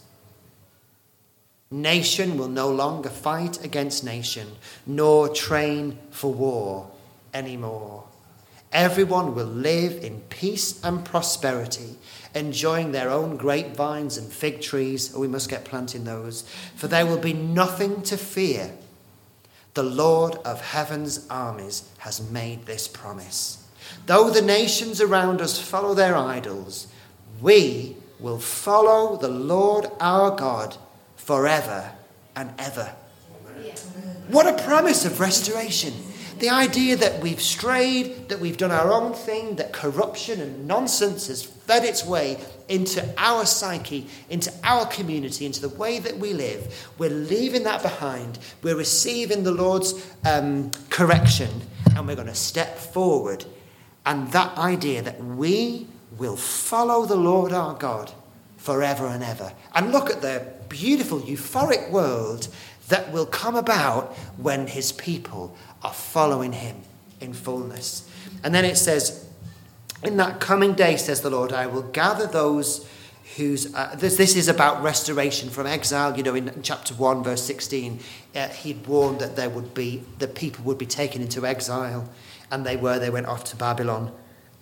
Nation 1.70 2.38
will 2.38 2.48
no 2.48 2.70
longer 2.70 3.08
fight 3.08 3.64
against 3.64 4.04
nation, 4.04 4.48
nor 4.86 5.28
train 5.28 5.98
for 6.10 6.32
war 6.32 6.90
anymore. 7.32 8.04
Everyone 8.72 9.34
will 9.34 9.46
live 9.46 10.02
in 10.02 10.20
peace 10.30 10.82
and 10.84 11.04
prosperity, 11.04 11.96
enjoying 12.34 12.92
their 12.92 13.10
own 13.10 13.36
grapevines 13.36 14.18
and 14.18 14.32
fig 14.32 14.60
trees. 14.60 15.12
Oh, 15.14 15.20
we 15.20 15.28
must 15.28 15.48
get 15.48 15.64
planting 15.64 16.04
those. 16.04 16.42
For 16.74 16.88
there 16.88 17.06
will 17.06 17.18
be 17.18 17.32
nothing 17.32 18.02
to 18.02 18.16
fear. 18.16 18.72
The 19.74 19.84
Lord 19.84 20.34
of 20.44 20.60
heaven's 20.60 21.26
armies 21.28 21.88
has 21.98 22.30
made 22.30 22.66
this 22.66 22.86
promise. 22.88 23.63
Though 24.06 24.30
the 24.30 24.42
nations 24.42 25.00
around 25.00 25.40
us 25.40 25.60
follow 25.60 25.94
their 25.94 26.16
idols, 26.16 26.88
we 27.40 27.96
will 28.18 28.38
follow 28.38 29.16
the 29.16 29.28
Lord 29.28 29.86
our 30.00 30.36
God 30.36 30.76
forever 31.16 31.92
and 32.36 32.52
ever. 32.58 32.94
What 34.28 34.46
a 34.46 34.62
promise 34.62 35.04
of 35.04 35.20
restoration. 35.20 35.92
The 36.38 36.50
idea 36.50 36.96
that 36.96 37.22
we've 37.22 37.40
strayed, 37.40 38.28
that 38.28 38.40
we've 38.40 38.56
done 38.56 38.72
our 38.72 38.90
own 38.90 39.12
thing, 39.12 39.56
that 39.56 39.72
corruption 39.72 40.40
and 40.40 40.66
nonsense 40.66 41.28
has 41.28 41.44
fed 41.44 41.84
its 41.84 42.04
way 42.04 42.38
into 42.68 43.06
our 43.16 43.46
psyche, 43.46 44.06
into 44.30 44.52
our 44.64 44.86
community, 44.86 45.46
into 45.46 45.60
the 45.60 45.68
way 45.68 45.98
that 46.00 46.18
we 46.18 46.32
live. 46.32 46.90
We're 46.98 47.10
leaving 47.10 47.62
that 47.64 47.82
behind. 47.82 48.38
We're 48.62 48.76
receiving 48.76 49.44
the 49.44 49.52
Lord's 49.52 49.94
um, 50.24 50.70
correction 50.90 51.50
and 51.94 52.06
we're 52.06 52.16
going 52.16 52.26
to 52.26 52.34
step 52.34 52.78
forward. 52.78 53.44
And 54.06 54.30
that 54.32 54.56
idea 54.58 55.02
that 55.02 55.22
we 55.22 55.86
will 56.18 56.36
follow 56.36 57.06
the 57.06 57.16
Lord 57.16 57.52
our 57.52 57.74
God 57.74 58.12
forever 58.56 59.06
and 59.06 59.22
ever. 59.22 59.52
And 59.74 59.92
look 59.92 60.10
at 60.10 60.22
the 60.22 60.46
beautiful, 60.68 61.20
euphoric 61.20 61.90
world 61.90 62.48
that 62.88 63.12
will 63.12 63.26
come 63.26 63.56
about 63.56 64.12
when 64.36 64.66
his 64.66 64.92
people 64.92 65.56
are 65.82 65.92
following 65.92 66.52
him 66.52 66.76
in 67.20 67.32
fullness. 67.32 68.08
And 68.42 68.54
then 68.54 68.64
it 68.64 68.76
says, 68.76 69.26
In 70.02 70.16
that 70.18 70.40
coming 70.40 70.74
day, 70.74 70.96
says 70.96 71.20
the 71.20 71.30
Lord, 71.30 71.52
I 71.52 71.66
will 71.66 71.82
gather 71.82 72.26
those 72.26 72.86
whose. 73.36 73.74
Uh, 73.74 73.94
this, 73.98 74.16
this 74.16 74.36
is 74.36 74.48
about 74.48 74.82
restoration 74.82 75.48
from 75.48 75.66
exile. 75.66 76.16
You 76.16 76.22
know, 76.22 76.34
in, 76.34 76.48
in 76.48 76.62
chapter 76.62 76.94
1, 76.94 77.24
verse 77.24 77.42
16, 77.42 78.00
uh, 78.34 78.48
he'd 78.48 78.86
warned 78.86 79.20
that 79.20 79.36
there 79.36 79.50
would 79.50 79.74
be, 79.74 80.02
the 80.18 80.28
people 80.28 80.64
would 80.64 80.78
be 80.78 80.86
taken 80.86 81.22
into 81.22 81.46
exile. 81.46 82.08
And 82.50 82.64
they 82.64 82.76
were, 82.76 82.98
they 82.98 83.10
went 83.10 83.26
off 83.26 83.44
to 83.44 83.56
Babylon 83.56 84.12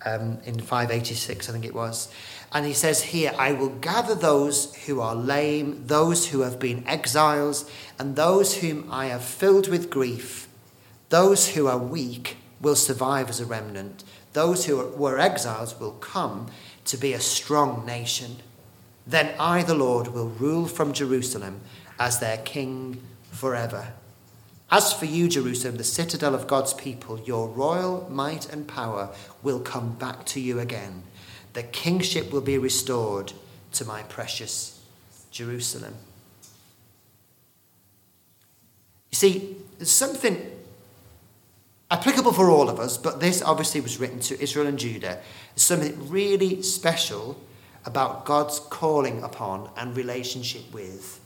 um, 0.05 0.39
in 0.45 0.59
586, 0.59 1.49
I 1.49 1.51
think 1.51 1.65
it 1.65 1.73
was. 1.73 2.11
And 2.51 2.65
he 2.65 2.73
says 2.73 3.01
here, 3.03 3.33
I 3.37 3.53
will 3.53 3.69
gather 3.69 4.15
those 4.15 4.75
who 4.85 5.01
are 5.01 5.15
lame, 5.15 5.87
those 5.87 6.27
who 6.29 6.41
have 6.41 6.59
been 6.59 6.87
exiles, 6.87 7.69
and 7.97 8.15
those 8.15 8.57
whom 8.57 8.87
I 8.91 9.07
have 9.07 9.23
filled 9.23 9.67
with 9.67 9.89
grief. 9.89 10.47
Those 11.09 11.49
who 11.49 11.67
are 11.67 11.77
weak 11.77 12.37
will 12.61 12.75
survive 12.75 13.29
as 13.29 13.39
a 13.39 13.45
remnant. 13.45 14.03
Those 14.33 14.65
who 14.65 14.87
were 14.87 15.19
exiles 15.19 15.79
will 15.79 15.93
come 15.93 16.47
to 16.85 16.97
be 16.97 17.13
a 17.13 17.19
strong 17.19 17.85
nation. 17.85 18.37
Then 19.05 19.33
I, 19.39 19.63
the 19.63 19.75
Lord, 19.75 20.07
will 20.07 20.29
rule 20.29 20.67
from 20.67 20.93
Jerusalem 20.93 21.61
as 21.99 22.19
their 22.19 22.37
king 22.37 23.01
forever. 23.31 23.93
As 24.73 24.91
for 24.91 25.05
you, 25.05 25.29
Jerusalem, 25.29 25.77
the 25.77 25.83
citadel 25.83 26.33
of 26.33 26.47
God's 26.47 26.73
people, 26.73 27.19
your 27.19 27.47
royal 27.47 28.09
might 28.09 28.51
and 28.51 28.67
power 28.67 29.13
will 29.43 29.59
come 29.59 29.93
back 29.93 30.25
to 30.25 30.39
you 30.39 30.59
again 30.59 31.03
the 31.53 31.63
kingship 31.63 32.31
will 32.31 32.41
be 32.41 32.57
restored 32.57 33.31
to 33.73 33.85
my 33.85 34.01
precious 34.03 34.81
Jerusalem. 35.31 35.93
You 39.11 39.15
see, 39.15 39.55
there's 39.77 39.91
something 39.91 40.51
applicable 41.91 42.33
for 42.33 42.49
all 42.49 42.69
of 42.69 42.79
us, 42.79 42.97
but 42.97 43.19
this 43.19 43.43
obviously 43.43 43.81
was 43.81 43.99
written 43.99 44.19
to 44.21 44.41
Israel 44.41 44.65
and 44.65 44.79
Judah. 44.79 45.19
There's 45.53 45.61
something 45.61 46.09
really 46.09 46.63
special 46.63 47.39
about 47.85 48.25
God's 48.25 48.59
calling 48.59 49.21
upon 49.21 49.69
and 49.77 49.95
relationship 49.95 50.73
with 50.73 51.19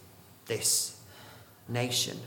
this 0.47 0.99
nation. 1.69 2.19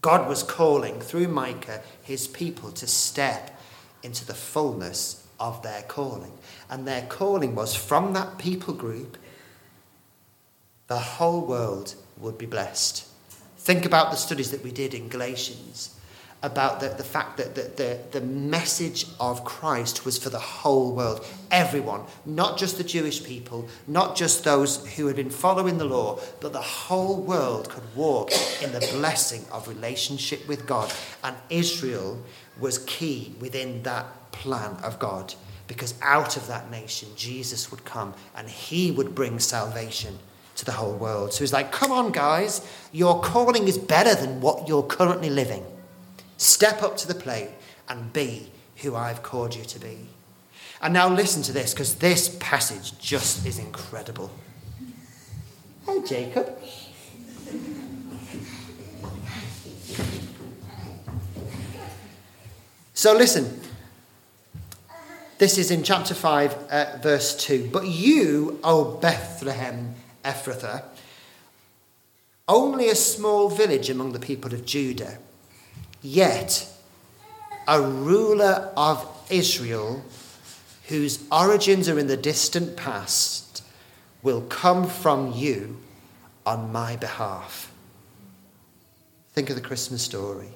God 0.00 0.28
was 0.28 0.42
calling 0.42 1.00
through 1.00 1.28
Micah 1.28 1.82
his 2.02 2.28
people 2.28 2.70
to 2.72 2.86
step 2.86 3.58
into 4.02 4.24
the 4.24 4.34
fullness 4.34 5.26
of 5.40 5.62
their 5.62 5.82
calling. 5.82 6.32
And 6.70 6.86
their 6.86 7.02
calling 7.02 7.54
was 7.54 7.74
from 7.74 8.12
that 8.12 8.38
people 8.38 8.74
group, 8.74 9.16
the 10.86 10.98
whole 10.98 11.44
world 11.44 11.94
would 12.18 12.38
be 12.38 12.46
blessed. 12.46 13.06
Think 13.58 13.84
about 13.84 14.10
the 14.10 14.16
studies 14.16 14.50
that 14.50 14.64
we 14.64 14.70
did 14.70 14.94
in 14.94 15.08
Galatians 15.08 15.97
about 16.42 16.78
the, 16.78 16.88
the 16.90 17.04
fact 17.04 17.36
that 17.36 17.54
the, 17.54 17.62
the, 17.62 18.18
the 18.18 18.24
message 18.24 19.06
of 19.18 19.44
Christ 19.44 20.04
was 20.04 20.18
for 20.18 20.30
the 20.30 20.38
whole 20.38 20.92
world, 20.92 21.26
everyone, 21.50 22.02
not 22.24 22.56
just 22.56 22.78
the 22.78 22.84
Jewish 22.84 23.24
people, 23.24 23.68
not 23.88 24.14
just 24.14 24.44
those 24.44 24.86
who 24.94 25.08
had 25.08 25.16
been 25.16 25.30
following 25.30 25.78
the 25.78 25.84
law, 25.84 26.20
but 26.40 26.52
the 26.52 26.60
whole 26.60 27.16
world 27.20 27.68
could 27.68 27.82
walk 27.96 28.30
in 28.62 28.72
the 28.72 28.86
blessing 28.92 29.44
of 29.50 29.66
relationship 29.66 30.46
with 30.46 30.66
God. 30.66 30.92
And 31.24 31.34
Israel 31.50 32.22
was 32.60 32.78
key 32.78 33.34
within 33.40 33.82
that 33.82 34.06
plan 34.30 34.76
of 34.84 34.98
God 34.98 35.34
because 35.66 35.94
out 36.02 36.36
of 36.36 36.46
that 36.46 36.70
nation 36.70 37.08
Jesus 37.16 37.70
would 37.70 37.84
come 37.84 38.14
and 38.36 38.48
he 38.48 38.90
would 38.90 39.14
bring 39.14 39.38
salvation 39.40 40.18
to 40.54 40.64
the 40.64 40.72
whole 40.72 40.94
world. 40.94 41.32
So 41.32 41.40
he's 41.40 41.52
like, 41.52 41.70
come 41.72 41.92
on, 41.92 42.10
guys, 42.10 42.66
your 42.92 43.20
calling 43.22 43.68
is 43.68 43.78
better 43.78 44.14
than 44.14 44.40
what 44.40 44.66
you're 44.68 44.82
currently 44.82 45.30
living. 45.30 45.64
Step 46.38 46.82
up 46.82 46.96
to 46.96 47.08
the 47.08 47.14
plate 47.14 47.50
and 47.88 48.12
be 48.12 48.50
who 48.76 48.94
I've 48.94 49.22
called 49.22 49.54
you 49.54 49.64
to 49.64 49.78
be. 49.78 50.08
And 50.80 50.94
now 50.94 51.08
listen 51.08 51.42
to 51.42 51.52
this 51.52 51.74
because 51.74 51.96
this 51.96 52.36
passage 52.40 52.98
just 52.98 53.44
is 53.44 53.58
incredible. 53.58 54.30
Hey, 55.84 56.00
Jacob. 56.06 56.56
So 62.94 63.16
listen, 63.16 63.60
this 65.38 65.58
is 65.58 65.70
in 65.70 65.82
chapter 65.82 66.14
5, 66.14 66.52
uh, 66.70 66.98
verse 67.00 67.36
2. 67.36 67.70
But 67.72 67.86
you, 67.86 68.60
O 68.62 68.96
Bethlehem 68.96 69.94
Ephrathah, 70.24 70.82
only 72.48 72.88
a 72.88 72.94
small 72.94 73.48
village 73.48 73.90
among 73.90 74.12
the 74.12 74.20
people 74.20 74.52
of 74.52 74.64
Judah, 74.64 75.18
yet 76.02 76.68
a 77.66 77.80
ruler 77.80 78.72
of 78.76 79.06
Israel 79.30 80.04
whose 80.88 81.22
origins 81.30 81.88
are 81.88 81.98
in 81.98 82.06
the 82.06 82.16
distant 82.16 82.76
past 82.76 83.62
will 84.22 84.40
come 84.42 84.88
from 84.88 85.32
you 85.32 85.78
on 86.46 86.72
my 86.72 86.96
behalf. 86.96 87.70
Think 89.32 89.50
of 89.50 89.56
the 89.56 89.62
Christmas 89.62 90.02
story. 90.02 90.48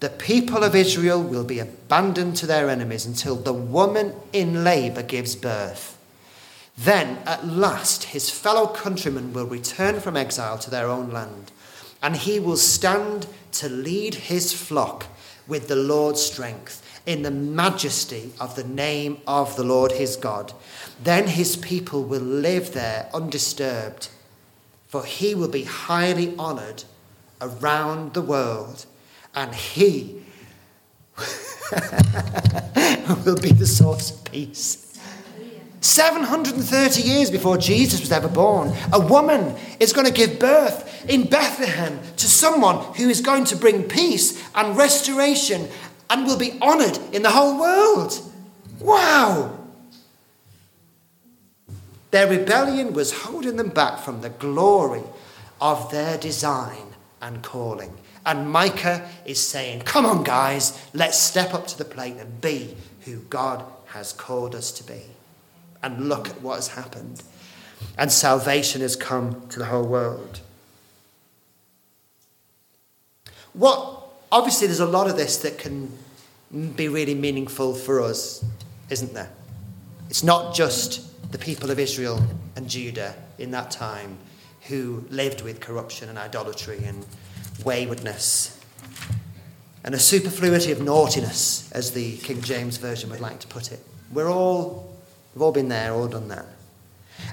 The 0.00 0.10
people 0.10 0.62
of 0.62 0.74
Israel 0.74 1.22
will 1.22 1.44
be 1.44 1.58
abandoned 1.58 2.36
to 2.36 2.46
their 2.46 2.68
enemies 2.68 3.06
until 3.06 3.36
the 3.36 3.52
woman 3.52 4.12
in 4.32 4.62
labour 4.62 5.02
gives 5.02 5.34
birth. 5.34 5.96
Then, 6.76 7.18
at 7.26 7.46
last, 7.46 8.04
his 8.04 8.30
fellow 8.30 8.68
countrymen 8.68 9.32
will 9.32 9.46
return 9.46 9.98
from 9.98 10.16
exile 10.16 10.58
to 10.58 10.70
their 10.70 10.88
own 10.88 11.10
land, 11.10 11.50
and 12.02 12.16
he 12.16 12.38
will 12.38 12.56
stand 12.56 13.26
to 13.52 13.68
lead 13.68 14.14
his 14.14 14.52
flock 14.52 15.06
with 15.46 15.68
the 15.68 15.76
Lord's 15.76 16.22
strength 16.22 16.84
in 17.06 17.22
the 17.22 17.30
majesty 17.30 18.32
of 18.38 18.54
the 18.54 18.64
name 18.64 19.18
of 19.26 19.56
the 19.56 19.64
Lord 19.64 19.92
his 19.92 20.16
God. 20.16 20.52
Then 21.02 21.26
his 21.26 21.56
people 21.56 22.04
will 22.04 22.20
live 22.20 22.72
there 22.74 23.08
undisturbed, 23.14 24.08
for 24.86 25.04
he 25.04 25.34
will 25.34 25.48
be 25.48 25.64
highly 25.64 26.36
honoured 26.36 26.84
around 27.40 28.14
the 28.14 28.22
world 28.22 28.86
and 29.34 29.54
He 29.54 30.22
will 33.24 33.40
be 33.40 33.52
the 33.52 33.66
source 33.66 34.10
of 34.10 34.24
peace. 34.24 34.84
730 35.80 37.02
years 37.02 37.30
before 37.30 37.56
Jesus 37.56 38.00
was 38.00 38.10
ever 38.10 38.28
born, 38.28 38.72
a 38.92 38.98
woman 38.98 39.54
is 39.78 39.92
going 39.92 40.06
to 40.06 40.12
give 40.12 40.38
birth 40.38 40.87
in 41.06 41.28
Bethlehem 41.28 42.00
to 42.16 42.26
someone 42.26 42.94
who 42.94 43.08
is 43.08 43.20
going 43.20 43.44
to 43.46 43.56
bring 43.56 43.84
peace 43.84 44.42
and 44.54 44.76
restoration 44.76 45.68
and 46.10 46.26
will 46.26 46.38
be 46.38 46.58
honored 46.60 46.98
in 47.12 47.22
the 47.22 47.30
whole 47.30 47.60
world. 47.60 48.18
Wow! 48.80 49.58
Their 52.10 52.28
rebellion 52.28 52.94
was 52.94 53.12
holding 53.12 53.56
them 53.56 53.68
back 53.68 54.00
from 54.00 54.22
the 54.22 54.30
glory 54.30 55.02
of 55.60 55.90
their 55.90 56.16
design 56.16 56.94
and 57.20 57.42
calling. 57.42 57.96
And 58.24 58.50
Micah 58.50 59.08
is 59.24 59.40
saying, 59.40 59.80
Come 59.80 60.06
on, 60.06 60.22
guys, 60.22 60.78
let's 60.94 61.18
step 61.18 61.54
up 61.54 61.66
to 61.68 61.78
the 61.78 61.84
plate 61.84 62.16
and 62.18 62.40
be 62.40 62.76
who 63.00 63.18
God 63.30 63.64
has 63.86 64.12
called 64.12 64.54
us 64.54 64.70
to 64.72 64.84
be. 64.84 65.02
And 65.82 66.08
look 66.08 66.28
at 66.28 66.42
what 66.42 66.56
has 66.56 66.68
happened. 66.68 67.22
And 67.96 68.10
salvation 68.10 68.80
has 68.80 68.96
come 68.96 69.46
to 69.48 69.58
the 69.58 69.66
whole 69.66 69.86
world. 69.86 70.40
What, 73.58 74.04
obviously, 74.30 74.68
there's 74.68 74.78
a 74.78 74.86
lot 74.86 75.10
of 75.10 75.16
this 75.16 75.38
that 75.38 75.58
can 75.58 75.90
be 76.76 76.86
really 76.86 77.16
meaningful 77.16 77.74
for 77.74 78.00
us, 78.00 78.44
isn't 78.88 79.14
there? 79.14 79.30
It's 80.08 80.22
not 80.22 80.54
just 80.54 81.32
the 81.32 81.38
people 81.38 81.72
of 81.72 81.80
Israel 81.80 82.22
and 82.54 82.70
Judah 82.70 83.16
in 83.36 83.50
that 83.50 83.72
time 83.72 84.16
who 84.68 85.04
lived 85.10 85.42
with 85.42 85.58
corruption 85.58 86.08
and 86.08 86.16
idolatry 86.16 86.84
and 86.84 87.04
waywardness, 87.64 88.62
and 89.82 89.92
a 89.92 89.98
superfluity 89.98 90.70
of 90.70 90.80
naughtiness, 90.80 91.68
as 91.72 91.90
the 91.90 92.16
King 92.18 92.40
James 92.42 92.76
Version 92.76 93.10
would 93.10 93.20
like 93.20 93.40
to 93.40 93.48
put 93.48 93.72
it. 93.72 93.80
We're 94.12 94.30
all, 94.30 94.96
we've 95.34 95.42
all 95.42 95.50
been 95.50 95.68
there, 95.68 95.92
all 95.92 96.06
done 96.06 96.28
that. 96.28 96.46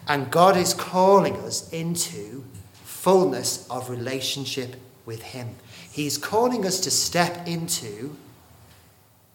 And 0.07 0.31
God 0.31 0.57
is 0.57 0.73
calling 0.73 1.35
us 1.41 1.71
into 1.71 2.43
fullness 2.83 3.67
of 3.69 3.91
relationship 3.91 4.75
with 5.05 5.21
Him. 5.21 5.55
He's 5.91 6.17
calling 6.17 6.65
us 6.65 6.79
to 6.81 6.91
step 6.91 7.47
into 7.47 8.15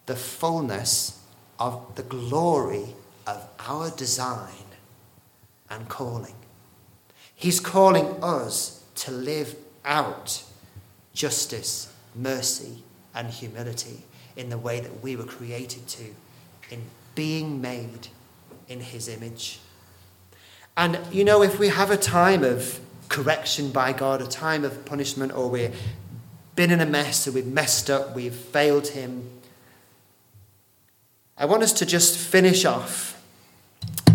the 0.05 0.15
fullness 0.15 1.19
of 1.59 1.95
the 1.95 2.03
glory 2.03 2.95
of 3.27 3.47
our 3.59 3.91
design 3.91 4.65
and 5.69 5.87
calling. 5.87 6.35
He's 7.35 7.59
calling 7.59 8.21
us 8.21 8.83
to 8.95 9.11
live 9.11 9.55
out 9.85 10.43
justice, 11.13 11.93
mercy, 12.15 12.83
and 13.13 13.29
humility 13.29 14.03
in 14.35 14.49
the 14.49 14.57
way 14.57 14.79
that 14.79 15.01
we 15.03 15.15
were 15.15 15.25
created 15.25 15.87
to, 15.87 16.03
in 16.69 16.83
being 17.15 17.61
made 17.61 18.07
in 18.67 18.79
His 18.79 19.07
image. 19.07 19.59
And 20.77 20.99
you 21.11 21.23
know, 21.23 21.41
if 21.43 21.59
we 21.59 21.69
have 21.69 21.91
a 21.91 21.97
time 21.97 22.43
of 22.43 22.79
correction 23.11 23.71
by 23.71 23.93
God, 23.93 24.21
a 24.21 24.27
time 24.27 24.63
of 24.63 24.85
punishment, 24.85 25.33
or 25.33 25.49
we've 25.49 25.75
been 26.55 26.71
in 26.71 26.79
a 26.79 26.85
mess, 26.85 27.27
or 27.27 27.33
we've 27.33 27.45
messed 27.45 27.89
up, 27.89 28.15
we've 28.15 28.33
failed 28.33 28.87
Him, 28.87 29.29
I 31.41 31.45
want 31.45 31.63
us 31.63 31.73
to 31.73 31.87
just 31.87 32.17
finish 32.17 32.65
off 32.65 33.19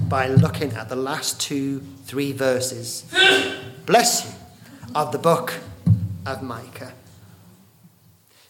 by 0.08 0.28
looking 0.28 0.72
at 0.74 0.88
the 0.88 0.94
last 0.94 1.40
two, 1.40 1.80
three 2.04 2.30
verses, 2.30 3.04
bless 3.86 4.24
you, 4.24 4.90
of 4.94 5.10
the 5.10 5.18
book 5.18 5.54
of 6.24 6.42
Micah. 6.42 6.92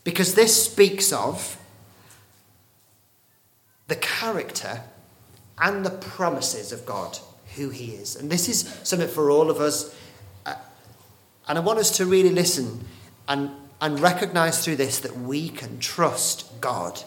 Because 0.04 0.34
this 0.34 0.64
speaks 0.64 1.10
of 1.10 1.56
the 3.88 3.96
character 3.96 4.82
and 5.58 5.86
the 5.86 5.90
promises 5.90 6.70
of 6.70 6.84
God, 6.84 7.18
who 7.54 7.70
He 7.70 7.92
is. 7.92 8.14
And 8.14 8.30
this 8.30 8.46
is 8.46 8.78
something 8.82 9.08
for 9.08 9.30
all 9.30 9.50
of 9.50 9.58
us. 9.58 9.96
And 11.48 11.58
I 11.58 11.60
want 11.60 11.78
us 11.78 11.96
to 11.98 12.06
really 12.06 12.30
listen 12.30 12.84
and, 13.28 13.50
and 13.80 14.00
recognize 14.00 14.64
through 14.64 14.76
this 14.76 14.98
that 15.00 15.16
we 15.16 15.48
can 15.48 15.78
trust 15.78 16.60
God. 16.60 17.02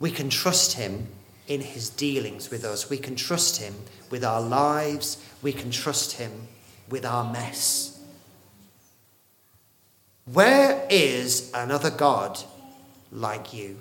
We 0.00 0.10
can 0.10 0.28
trust 0.28 0.74
Him 0.74 1.06
in 1.46 1.60
His 1.60 1.88
dealings 1.88 2.50
with 2.50 2.64
us. 2.64 2.90
We 2.90 2.98
can 2.98 3.14
trust 3.14 3.60
Him 3.60 3.74
with 4.10 4.24
our 4.24 4.40
lives. 4.40 5.24
We 5.42 5.52
can 5.52 5.70
trust 5.70 6.12
Him 6.12 6.48
with 6.88 7.04
our 7.04 7.30
mess. 7.32 8.00
Where 10.24 10.86
is 10.88 11.50
another 11.52 11.90
God 11.90 12.38
like 13.10 13.52
you, 13.52 13.76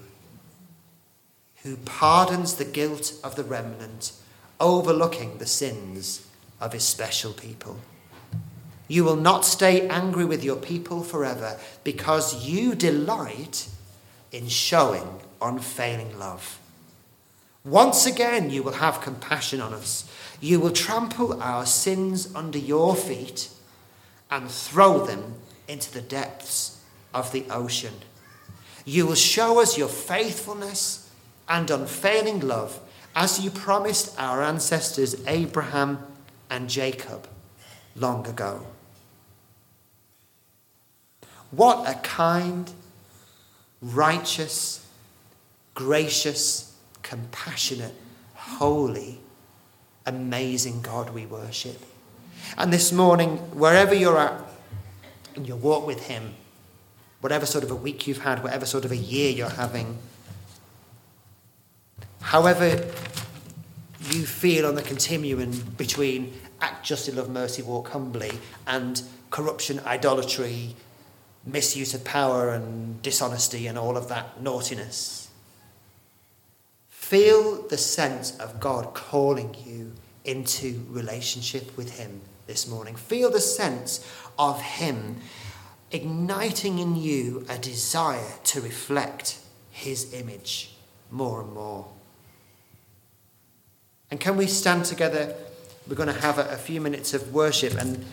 who 1.64 1.78
pardons 1.78 2.56
the 2.56 2.66
guilt 2.66 3.14
of 3.24 3.36
the 3.36 3.44
remnant, 3.44 4.14
overlooking 4.60 5.38
the 5.38 5.46
sins 5.46 6.28
of 6.60 6.74
his 6.74 6.84
special 6.84 7.34
people? 7.34 7.80
You 8.92 9.06
will 9.06 9.16
not 9.16 9.46
stay 9.46 9.88
angry 9.88 10.26
with 10.26 10.44
your 10.44 10.58
people 10.58 11.02
forever 11.02 11.58
because 11.86 12.46
you 12.46 12.76
delight 12.76 13.70
in 14.34 14.50
showing 14.50 15.22
unfailing 15.42 16.20
love. 16.20 16.60
Once 17.64 18.06
again, 18.06 18.50
you 18.50 18.62
will 18.62 18.74
have 18.74 19.00
compassion 19.00 19.62
on 19.62 19.74
us. 19.74 20.12
You 20.42 20.60
will 20.60 20.72
trample 20.72 21.42
our 21.42 21.66
sins 21.66 22.36
under 22.36 22.58
your 22.58 22.94
feet 22.98 23.48
and 24.30 24.52
throw 24.52 25.06
them 25.06 25.36
into 25.70 25.90
the 25.94 26.02
depths 26.02 26.84
of 27.14 27.32
the 27.32 27.46
ocean. 27.50 27.94
You 28.84 29.08
will 29.08 29.16
show 29.16 29.62
us 29.62 29.78
your 29.78 29.88
faithfulness 29.88 31.10
and 31.48 31.72
unfailing 31.72 32.42
love 32.42 32.78
as 33.16 33.40
you 33.40 33.52
promised 33.52 34.20
our 34.20 34.44
ancestors 34.44 35.16
Abraham 35.28 36.00
and 36.50 36.70
Jacob 36.70 37.30
long 37.96 38.28
ago. 38.28 38.66
What 41.52 41.88
a 41.88 41.96
kind, 42.00 42.72
righteous, 43.82 44.86
gracious, 45.76 46.74
compassionate, 47.04 47.94
holy, 48.36 49.20
amazing 50.06 50.82
God 50.82 51.10
we 51.10 51.26
worship. 51.26 51.84
And 52.58 52.72
this 52.72 52.94
morning, 52.94 53.38
wherever 53.54 53.94
you're 53.94 54.18
at 54.18 54.42
in 55.36 55.46
your 55.46 55.58
walk 55.58 55.86
with 55.86 56.08
Him, 56.08 56.36
whatever 57.20 57.46
sort 57.46 57.66
of 57.66 57.72
a 57.72 57.76
week 57.76 58.08
you've 58.08 58.20
had, 58.20 58.44
whatever 58.44 58.66
sort 58.66 58.86
of 58.86 58.92
a 58.92 58.98
year 58.98 59.30
you're 59.32 59.50
having, 59.50 59.98
however 62.22 62.88
you 64.10 64.26
feel 64.26 64.66
on 64.66 64.76
the 64.76 64.82
continuum 64.82 65.52
between 65.78 66.34
act 66.62 66.86
justly, 66.86 67.14
love 67.14 67.30
mercy, 67.30 67.62
walk 67.62 67.90
humbly, 67.90 68.32
and 68.68 69.04
corruption, 69.30 69.80
idolatry, 69.86 70.76
misuse 71.46 71.94
of 71.94 72.04
power, 72.04 72.50
and 72.50 73.02
dishonesty, 73.02 73.68
and 73.68 73.78
all 73.78 73.98
of 73.98 74.08
that 74.10 74.42
naughtiness. 74.42 75.30
Feel 76.90 77.68
the 77.68 77.78
sense 77.78 78.38
of 78.38 78.60
God 78.60 78.94
calling 78.94 79.56
you 79.66 79.92
into 80.24 80.86
relationship 80.90 81.76
with 81.76 81.98
Him 81.98 82.22
this 82.48 82.68
morning. 82.68 82.96
Feel 82.96 83.30
the 83.30 83.40
sense 83.40 84.08
of 84.38 84.62
Him 84.62 85.18
igniting 85.92 86.80
in 86.80 86.96
you 86.96 87.46
a 87.50 87.58
desire 87.58 88.34
to 88.46 88.62
reflect 88.62 89.40
His 89.72 90.14
image 90.14 90.74
more 91.10 91.42
and 91.42 91.54
more. 91.54 91.88
And 94.10 94.20
can 94.20 94.38
we 94.38 94.48
stand 94.48 94.86
together? 94.86 95.36
We're 95.88 95.96
going 95.96 96.14
to 96.14 96.22
have 96.22 96.38
a, 96.38 96.46
a 96.50 96.58
few 96.58 96.82
minutes 96.82 97.14
of 97.14 97.34
worship, 97.34 97.74
and 97.74 98.06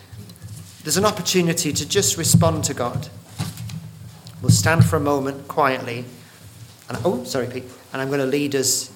there's 0.83 0.97
an 0.97 1.05
opportunity 1.05 1.73
to 1.73 1.87
just 1.87 2.17
respond 2.17 2.63
to 2.65 2.73
God. 2.73 3.09
We'll 4.41 4.49
stand 4.49 4.85
for 4.85 4.95
a 4.95 5.01
moment 5.01 5.47
quietly. 5.47 6.05
And, 6.87 6.97
oh, 7.03 7.23
sorry, 7.25 7.47
Pete. 7.47 7.65
And 7.91 8.01
I'm 8.01 8.07
going 8.07 8.21
to 8.21 8.25
lead 8.25 8.55
us 8.55 8.91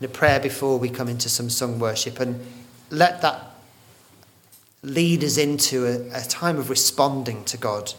in 0.00 0.06
a 0.06 0.08
prayer 0.08 0.38
before 0.38 0.78
we 0.78 0.88
come 0.88 1.08
into 1.08 1.28
some 1.28 1.50
sung 1.50 1.78
worship. 1.78 2.20
And 2.20 2.44
let 2.90 3.22
that 3.22 3.56
lead 4.82 5.24
us 5.24 5.36
into 5.36 5.86
a, 5.86 6.18
a 6.18 6.22
time 6.22 6.58
of 6.58 6.70
responding 6.70 7.44
to 7.46 7.56
God. 7.56 7.92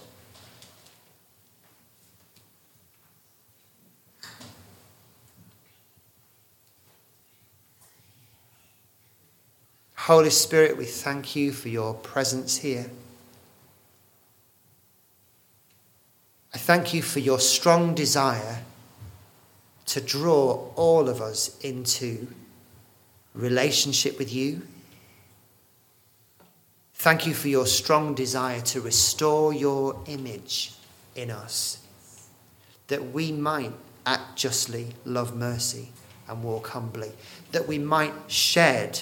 Holy 10.06 10.30
Spirit, 10.30 10.78
we 10.78 10.86
thank 10.86 11.36
you 11.36 11.52
for 11.52 11.70
your 11.70 11.94
presence 11.94 12.58
here. 12.58 12.90
I 16.54 16.58
thank 16.58 16.94
you 16.94 17.02
for 17.02 17.20
your 17.20 17.40
strong 17.40 17.96
desire 17.96 18.60
to 19.88 20.02
draw 20.02 20.70
all 20.76 21.10
of 21.10 21.22
us 21.22 21.60
into 21.60 22.28
relationship 23.34 24.18
with 24.18 24.34
you 24.34 24.62
Thank 26.98 27.28
you 27.28 27.36
for 27.36 27.50
your 27.50 27.68
strong 27.68 28.16
desire 28.16 28.62
to 28.62 28.82
restore 28.82 29.54
your 29.54 30.02
image 30.08 30.74
in 31.16 31.30
us, 31.30 31.78
that 32.88 33.12
we 33.12 33.32
might 33.32 33.74
act 34.08 34.38
justly, 34.38 34.96
love 35.04 35.36
mercy, 35.36 35.90
and 36.28 36.44
walk 36.44 36.70
humbly, 36.70 37.12
that 37.52 37.68
we 37.68 37.78
might 37.78 38.14
shed 38.26 39.02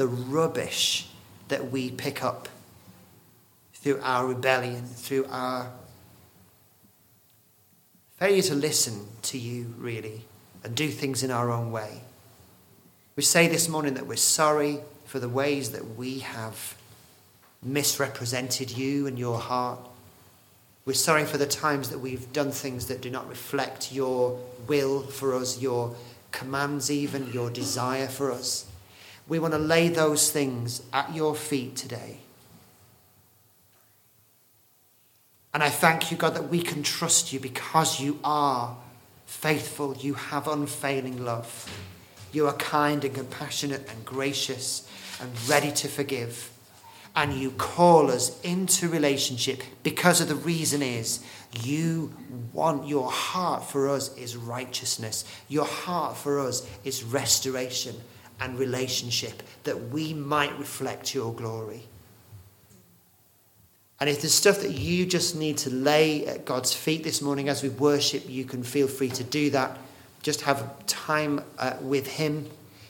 the 0.00 0.06
rubbish 0.06 1.06
that 1.48 1.70
we 1.70 1.90
pick 1.90 2.24
up 2.24 2.48
through 3.74 4.00
our 4.02 4.26
rebellion, 4.26 4.86
through 4.86 5.26
our 5.26 5.70
failure 8.16 8.40
to 8.40 8.54
listen 8.54 9.04
to 9.20 9.36
you, 9.36 9.74
really, 9.76 10.22
and 10.64 10.74
do 10.74 10.88
things 10.88 11.22
in 11.22 11.30
our 11.30 11.50
own 11.50 11.70
way. 11.70 12.00
We 13.14 13.22
say 13.22 13.46
this 13.46 13.68
morning 13.68 13.92
that 13.92 14.06
we're 14.06 14.16
sorry 14.16 14.78
for 15.04 15.18
the 15.18 15.28
ways 15.28 15.72
that 15.72 15.96
we 15.98 16.20
have 16.20 16.78
misrepresented 17.62 18.70
you 18.70 19.06
and 19.06 19.18
your 19.18 19.38
heart. 19.38 19.80
We're 20.86 20.94
sorry 20.94 21.26
for 21.26 21.36
the 21.36 21.44
times 21.44 21.90
that 21.90 21.98
we've 21.98 22.32
done 22.32 22.52
things 22.52 22.86
that 22.86 23.02
do 23.02 23.10
not 23.10 23.28
reflect 23.28 23.92
your 23.92 24.40
will 24.66 25.02
for 25.02 25.34
us, 25.34 25.60
your 25.60 25.94
commands, 26.32 26.90
even 26.90 27.30
your 27.34 27.50
desire 27.50 28.08
for 28.08 28.32
us. 28.32 28.64
We 29.30 29.38
want 29.38 29.54
to 29.54 29.58
lay 29.58 29.88
those 29.88 30.32
things 30.32 30.82
at 30.92 31.14
your 31.14 31.36
feet 31.36 31.76
today. 31.76 32.18
And 35.54 35.62
I 35.62 35.68
thank 35.68 36.10
you, 36.10 36.16
God, 36.16 36.34
that 36.34 36.48
we 36.48 36.60
can 36.60 36.82
trust 36.82 37.32
you 37.32 37.38
because 37.38 38.00
you 38.00 38.18
are 38.24 38.76
faithful. 39.26 39.96
You 39.96 40.14
have 40.14 40.48
unfailing 40.48 41.24
love. 41.24 41.70
You 42.32 42.48
are 42.48 42.54
kind 42.54 43.04
and 43.04 43.14
compassionate 43.14 43.88
and 43.88 44.04
gracious 44.04 44.90
and 45.20 45.30
ready 45.48 45.70
to 45.72 45.86
forgive 45.86 46.50
and 47.14 47.32
you 47.34 47.50
call 47.52 48.10
us 48.10 48.40
into 48.42 48.88
relationship 48.88 49.62
because 49.82 50.20
of 50.20 50.28
the 50.28 50.34
reason 50.34 50.82
is 50.82 51.24
you 51.62 52.12
want 52.52 52.86
your 52.86 53.10
heart 53.10 53.64
for 53.64 53.88
us 53.88 54.16
is 54.16 54.36
righteousness 54.36 55.24
your 55.48 55.64
heart 55.64 56.16
for 56.16 56.38
us 56.38 56.64
is 56.84 57.02
restoration 57.02 57.96
and 58.40 58.58
relationship 58.58 59.42
that 59.64 59.90
we 59.90 60.14
might 60.14 60.58
reflect 60.58 61.14
your 61.14 61.32
glory 61.34 61.82
And 64.00 64.08
if 64.08 64.22
there's 64.22 64.34
stuff 64.34 64.60
that 64.60 64.72
you 64.72 65.04
just 65.04 65.36
need 65.36 65.58
to 65.58 65.70
lay 65.70 66.26
at 66.26 66.46
God's 66.46 66.72
feet 66.72 67.04
this 67.04 67.20
morning 67.20 67.50
as 67.50 67.62
we 67.62 67.68
worship, 67.68 68.24
you 68.26 68.46
can 68.46 68.62
feel 68.62 68.88
free 68.88 69.10
to 69.10 69.22
do 69.22 69.50
that. 69.50 69.76
Just 70.22 70.40
have 70.42 70.86
time 70.86 71.44
uh, 71.58 71.74
with 71.82 72.06
Him. 72.06 72.48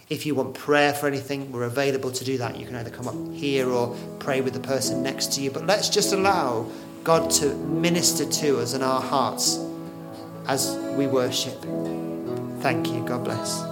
If 0.08 0.24
you 0.24 0.36
want 0.36 0.54
prayer 0.54 0.94
for 0.94 1.08
anything, 1.08 1.50
we're 1.50 1.64
available 1.64 2.12
to 2.12 2.24
do 2.24 2.38
that. 2.38 2.56
You 2.56 2.64
can 2.64 2.76
either 2.76 2.90
come 2.90 3.08
up 3.08 3.34
here 3.34 3.68
or 3.68 3.96
pray 4.20 4.40
with 4.40 4.54
the 4.54 4.60
person 4.60 5.02
next 5.02 5.32
to 5.32 5.40
you. 5.40 5.50
But 5.50 5.66
let's 5.66 5.88
just 5.88 6.12
allow 6.12 6.70
God 7.02 7.30
to 7.32 7.54
minister 7.54 8.24
to 8.24 8.60
us 8.60 8.74
in 8.74 8.82
our 8.82 9.00
hearts 9.00 9.58
as 10.46 10.76
we 10.96 11.08
worship. 11.08 11.60
Thank 12.60 12.88
you. 12.88 13.04
God 13.04 13.24
bless. 13.24 13.69